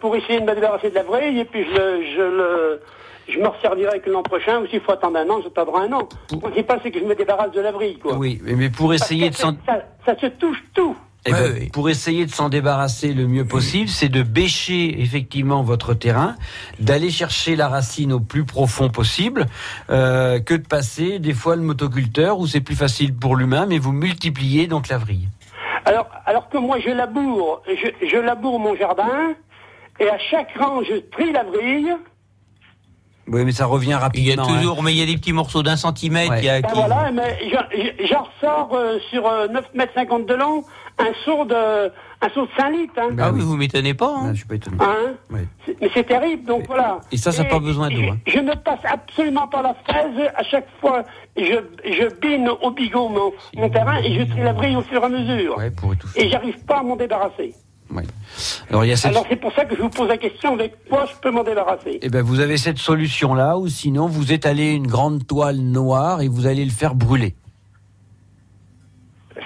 pour 0.00 0.16
essayer 0.16 0.38
de 0.40 0.44
me 0.44 0.54
débarrasser 0.54 0.90
de 0.90 0.94
la 0.94 1.02
vrille, 1.02 1.38
et 1.40 1.44
puis 1.46 1.64
je, 1.64 2.14
je 2.16 2.22
le, 2.22 2.80
je 3.28 3.38
me 3.38 3.48
resservirai 3.48 4.00
que 4.00 4.10
l'an 4.10 4.22
prochain, 4.22 4.60
ou 4.60 4.66
s'il 4.66 4.80
faut 4.80 4.92
attendre 4.92 5.18
un 5.18 5.28
an, 5.30 5.40
j'attendrai 5.42 5.86
un 5.86 5.92
an. 5.92 6.08
Le 6.32 6.38
principal, 6.38 6.80
c'est 6.82 6.90
que 6.90 6.98
je 6.98 7.04
me 7.04 7.14
débarrasse 7.14 7.52
de 7.52 7.60
la 7.60 7.72
vrille, 7.72 7.98
quoi. 7.98 8.16
Oui, 8.16 8.40
mais- 8.42 8.54
mais 8.54 8.70
pour 8.70 8.92
essayer 8.94 9.30
de 9.30 9.34
s'en 9.34 9.52
Ça, 9.66 9.82
ça 10.04 10.18
se 10.20 10.26
touche 10.26 10.62
tout. 10.74 10.96
Eh 11.24 11.30
ben, 11.30 11.70
Pour 11.72 11.88
essayer 11.88 12.26
de 12.26 12.32
s'en 12.32 12.48
débarrasser 12.48 13.12
le 13.14 13.28
mieux 13.28 13.44
possible, 13.44 13.88
c'est 13.88 14.08
de 14.08 14.24
bêcher 14.24 15.00
effectivement 15.00 15.62
votre 15.62 15.94
terrain, 15.94 16.34
d'aller 16.80 17.10
chercher 17.10 17.54
la 17.54 17.68
racine 17.68 18.12
au 18.12 18.18
plus 18.18 18.44
profond 18.44 18.88
possible, 18.88 19.46
euh, 19.90 20.40
que 20.40 20.54
de 20.54 20.66
passer 20.66 21.20
des 21.20 21.32
fois 21.32 21.54
le 21.54 21.62
motoculteur 21.62 22.40
où 22.40 22.48
c'est 22.48 22.60
plus 22.60 22.74
facile 22.74 23.14
pour 23.14 23.36
l'humain, 23.36 23.66
mais 23.68 23.78
vous 23.78 23.92
multipliez 23.92 24.66
donc 24.66 24.88
la 24.88 24.98
vrille. 24.98 25.28
Alors, 25.84 26.08
alors 26.26 26.48
que 26.48 26.58
moi, 26.58 26.78
je 26.80 26.90
laboure, 26.90 27.62
je, 27.68 28.06
je 28.08 28.16
laboure 28.16 28.58
mon 28.58 28.74
jardin, 28.74 29.34
et 30.00 30.08
à 30.08 30.18
chaque 30.18 30.56
rang, 30.58 30.82
je 30.82 30.96
trie 30.96 31.30
la 31.30 31.44
vrille. 31.44 31.92
Oui, 33.28 33.44
mais 33.44 33.52
ça 33.52 33.66
revient 33.66 33.86
Il 33.86 33.90
y 33.90 33.94
a 33.94 33.98
rapidement. 33.98 34.46
toujours, 34.46 34.82
mais 34.82 34.92
il 34.92 34.98
y 34.98 35.02
a 35.02 35.06
des 35.06 35.16
petits 35.16 35.32
morceaux 35.32 35.62
d'un 35.62 35.76
centimètre. 35.76 36.34
il 36.38 36.44
y 36.44 36.48
a 36.48 36.60
Ben 36.60 36.68
qui- 36.68 36.74
voilà, 36.74 37.10
mais 37.12 37.38
j'en- 38.08 38.22
ressors 38.24 38.70
euh, 38.74 38.98
sur 39.10 39.26
euh, 39.26 39.46
9 39.48 39.64
mètres 39.74 39.92
50 39.94 40.26
de 40.26 40.34
long, 40.34 40.64
un 40.98 41.12
seau 41.24 41.44
de, 41.44 41.86
un 42.20 42.28
seau 42.34 42.46
de 42.46 42.50
5 42.56 42.70
litres. 42.70 42.92
Hein. 42.98 43.14
Ah 43.20 43.30
oui, 43.32 43.40
vous 43.40 43.56
m'étonnez 43.56 43.94
pas. 43.94 44.12
Hein. 44.16 44.30
je 44.32 44.38
suis 44.38 44.46
pas 44.46 44.56
étonné. 44.56 44.76
Hein 44.80 45.12
Oui. 45.30 45.40
Mais 45.80 45.90
c'est 45.94 46.04
terrible, 46.04 46.44
donc 46.44 46.66
voilà. 46.66 46.98
Et 47.12 47.16
ça, 47.16 47.30
ça 47.30 47.44
n'a 47.44 47.48
pas 47.48 47.60
besoin 47.60 47.88
d'eau. 47.88 48.00
hein. 48.12 48.18
Je 48.26 48.38
ne 48.40 48.54
passe 48.54 48.80
absolument 48.84 49.46
pas 49.46 49.62
la 49.62 49.74
fraise. 49.86 50.30
À 50.36 50.42
chaque 50.42 50.66
fois, 50.80 51.04
je, 51.36 51.42
je 51.84 52.20
bine 52.20 52.48
au 52.60 52.70
bigot 52.72 53.08
mon, 53.08 53.32
mon 53.56 53.70
terrain 53.70 53.98
et 54.02 54.18
je 54.18 54.24
trie 54.24 54.42
la 54.42 54.52
vrille 54.52 54.74
au 54.76 54.82
fur 54.82 55.00
et 55.00 55.06
à 55.06 55.08
mesure. 55.08 55.56
et 56.16 56.28
j'arrive 56.28 56.58
pas 56.64 56.80
à 56.80 56.82
m'en 56.82 56.96
débarrasser. 56.96 57.54
Alors 58.70 58.84
il 58.84 58.88
y 58.88 58.92
a 58.92 58.96
cette... 58.96 59.10
Alors 59.10 59.26
c'est 59.28 59.36
pour 59.36 59.52
ça 59.52 59.64
que 59.64 59.76
je 59.76 59.82
vous 59.82 59.90
pose 59.90 60.08
la 60.08 60.16
question 60.16 60.54
avec 60.54 60.74
quoi 60.88 61.04
je 61.06 61.12
peux 61.20 61.30
m'en 61.30 61.44
débarrasser? 61.44 61.98
Eh 62.00 62.08
ben, 62.08 62.22
vous 62.22 62.40
avez 62.40 62.56
cette 62.56 62.78
solution-là, 62.78 63.58
ou 63.58 63.68
sinon 63.68 64.06
vous 64.06 64.32
étalez 64.32 64.72
une 64.72 64.86
grande 64.86 65.26
toile 65.26 65.58
noire 65.58 66.22
et 66.22 66.28
vous 66.28 66.46
allez 66.46 66.64
le 66.64 66.70
faire 66.70 66.94
brûler. 66.94 67.34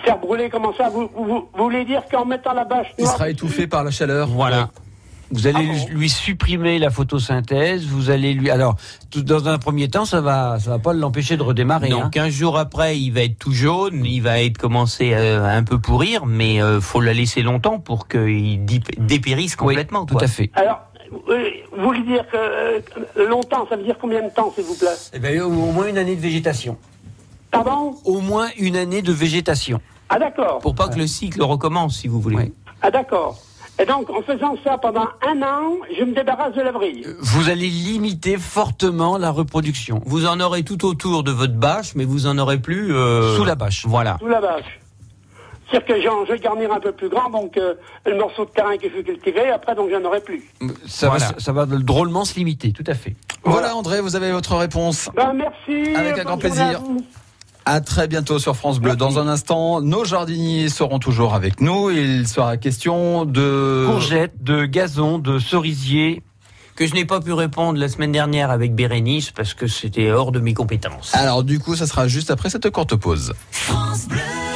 Faire 0.05 0.19
brûler, 0.19 0.49
comment 0.51 0.73
ça? 0.75 0.89
Vous, 0.89 1.09
vous, 1.15 1.49
vous 1.53 1.65
voulez 1.65 1.85
dire 1.85 2.03
qu'en 2.11 2.25
mettant 2.25 2.53
la 2.53 2.65
bâche 2.65 2.95
Il 2.99 3.05
noire 3.05 3.15
sera 3.15 3.31
étouffé 3.31 3.67
par 3.67 3.83
la 3.83 3.91
chaleur. 3.91 4.29
Voilà. 4.29 4.71
Vous 5.33 5.47
allez 5.49 5.65
lui- 5.65 5.85
lui 5.91 6.09
supprimer 6.09 6.79
la 6.79 6.91
photosynthèse, 6.91 7.85
vous 7.85 8.11
allez 8.11 8.33
lui. 8.33 8.49
Alors, 8.51 8.77
tout, 9.11 9.23
dans 9.23 9.49
un 9.49 9.59
premier 9.59 9.89
temps, 9.89 10.05
ça 10.05 10.21
va, 10.21 10.59
ça 10.61 10.71
va 10.71 10.79
pas 10.79 10.93
l'empêcher 10.93 11.37
de 11.37 11.43
redémarrer. 11.43 11.89
Non, 11.89 12.03
hein. 12.05 12.11
15 12.11 12.33
jours 12.33 12.59
après, 12.59 12.99
il 12.99 13.11
va 13.11 13.23
être 13.23 13.39
tout 13.39 13.53
jaune, 13.53 14.05
il 14.05 14.21
va 14.21 14.41
être 14.41 14.57
commencé 14.59 15.13
euh, 15.15 15.45
à 15.45 15.51
un 15.51 15.65
peu 15.65 15.81
pourrir, 15.81 16.27
mais 16.27 16.63
euh, 16.63 16.81
faut 16.81 17.01
la 17.01 17.13
laisser 17.13 17.43
longtemps 17.43 17.79
pour 17.81 18.07
qu'il 18.07 18.65
dépérisse 18.65 19.57
complètement. 19.57 20.07
tout 20.07 20.19
à 20.21 20.29
fait. 20.29 20.51
Alors, 20.55 20.81
euh, 21.29 21.51
vous 21.77 21.85
voulez 21.85 22.03
dire 22.05 22.25
que 22.31 22.37
euh, 22.37 22.81
longtemps, 23.29 23.67
ça 23.69 23.77
veut 23.77 23.83
dire 23.85 23.97
combien 24.01 24.23
de 24.23 24.31
temps, 24.31 24.53
s'il 24.55 24.65
vous 24.65 24.75
plaît? 24.77 24.89
Eh 25.13 25.41
au, 25.41 25.47
au 25.47 25.73
moins 25.73 25.89
une 25.89 25.99
année 25.99 26.15
de 26.17 26.21
végétation. 26.21 26.77
Pardon? 27.51 27.97
Au 28.05 28.21
moins 28.21 28.49
une 28.59 28.77
année 28.77 29.03
de 29.03 29.13
végétation. 29.13 29.81
Ah 30.09 30.19
d'accord. 30.19 30.59
Pour 30.59 30.75
pas 30.75 30.89
que 30.89 30.99
le 30.99 31.07
cycle 31.07 31.43
recommence, 31.43 31.97
si 31.99 32.07
vous 32.09 32.21
voulez. 32.21 32.53
Ah 32.83 32.91
d'accord. 32.91 33.39
Et 33.79 33.85
donc, 33.85 34.09
en 34.09 34.23
faisant 34.23 34.57
ça 34.65 34.79
pendant 34.79 35.07
un 35.27 35.43
an, 35.43 35.75
je 35.99 36.03
me 36.05 36.15
débarrasse 36.15 36.55
de 36.55 36.63
la 36.63 36.73
vrille. 36.73 37.07
Vous 37.21 37.51
allez 37.51 37.69
limiter 37.69 38.39
fortement 38.39 39.19
la 39.19 39.31
reproduction. 39.31 40.01
Vous 40.07 40.27
en 40.27 40.41
aurez 40.41 40.63
tout 40.63 40.87
autour 40.87 41.23
de 41.23 41.31
votre 41.31 41.53
bâche, 41.55 41.95
mais 41.95 42.05
vous 42.07 42.27
en 42.27 42.39
aurez 42.39 42.59
plus 42.59 42.95
euh, 42.95 43.37
Sous 43.37 43.45
la 43.45 43.55
bâche. 43.55 43.85
Voilà. 43.87 44.17
Sous 44.21 44.29
la 44.29 44.41
bâche. 44.41 44.81
C'est-à-dire 45.71 45.87
que 45.97 46.01
j'en- 46.03 46.25
je 46.25 46.33
vais 46.33 46.39
garnir 46.39 46.73
un 46.73 46.79
peu 46.81 46.93
plus 46.93 47.09
grand, 47.09 47.29
donc 47.29 47.57
euh, 47.59 47.75
le 48.07 48.17
morceau 48.17 48.45
de 48.45 48.51
terrain 48.51 48.77
que 48.79 48.89
je 48.89 48.95
veux 48.95 49.03
cultiver, 49.03 49.51
après, 49.51 49.75
donc 49.75 49.91
j'en 49.91 50.03
aurai 50.05 50.21
plus. 50.21 50.45
Ça, 50.87 51.09
Voilà. 51.09 51.27
va, 51.27 51.35
ça 51.39 51.53
va 51.53 51.67
drôlement 51.67 52.25
se 52.25 52.37
limiter, 52.37 52.73
tout 52.73 52.85
à 52.87 52.95
fait. 52.95 53.17
Voilà 53.45 53.75
André, 53.77 54.01
vous 54.01 54.15
avez 54.17 54.31
votre 54.33 54.55
réponse. 54.57 55.11
Ben, 55.17 55.33
merci. 55.35 55.95
Avec 55.97 56.19
un 56.19 56.25
grand 56.25 56.39
plaisir. 56.39 56.81
À 57.67 57.81
très 57.81 58.09
bientôt 58.09 58.39
sur 58.39 58.57
France 58.57 58.79
Bleu. 58.79 58.97
Dans 58.97 59.19
un 59.19 59.27
instant, 59.27 59.83
nos 59.83 60.05
jardiniers 60.05 60.69
seront 60.71 60.99
toujours 60.99 61.35
avec 61.35 61.61
nous. 61.61 61.91
Il 61.91 62.27
sera 62.27 62.57
question 62.57 63.27
de 63.27 63.85
Courgettes, 63.87 64.43
de 64.43 64.65
gazon, 64.65 65.19
de 65.19 65.39
cerisier. 65.39 66.23
Que 66.77 66.87
je 66.87 66.95
n'ai 66.95 67.05
pas 67.05 67.21
pu 67.21 67.33
répondre 67.33 67.79
la 67.79 67.89
semaine 67.89 68.13
dernière 68.13 68.51
avec 68.51 68.75
Bérénice 68.75 69.31
parce 69.31 69.55
que 69.55 69.67
c'était 69.67 70.11
hors 70.11 70.31
de 70.31 70.41
mes 70.41 70.55
compétences. 70.55 71.15
Alors 71.15 71.43
du 71.43 71.59
coup, 71.59 71.75
ça 71.75 71.87
sera 71.87 72.07
juste 72.07 72.31
après 72.31 72.51
cette 72.51 72.71
courte 72.71 72.95
pause. 72.95 73.33
France 73.51 74.07
Bleu. 74.09 74.47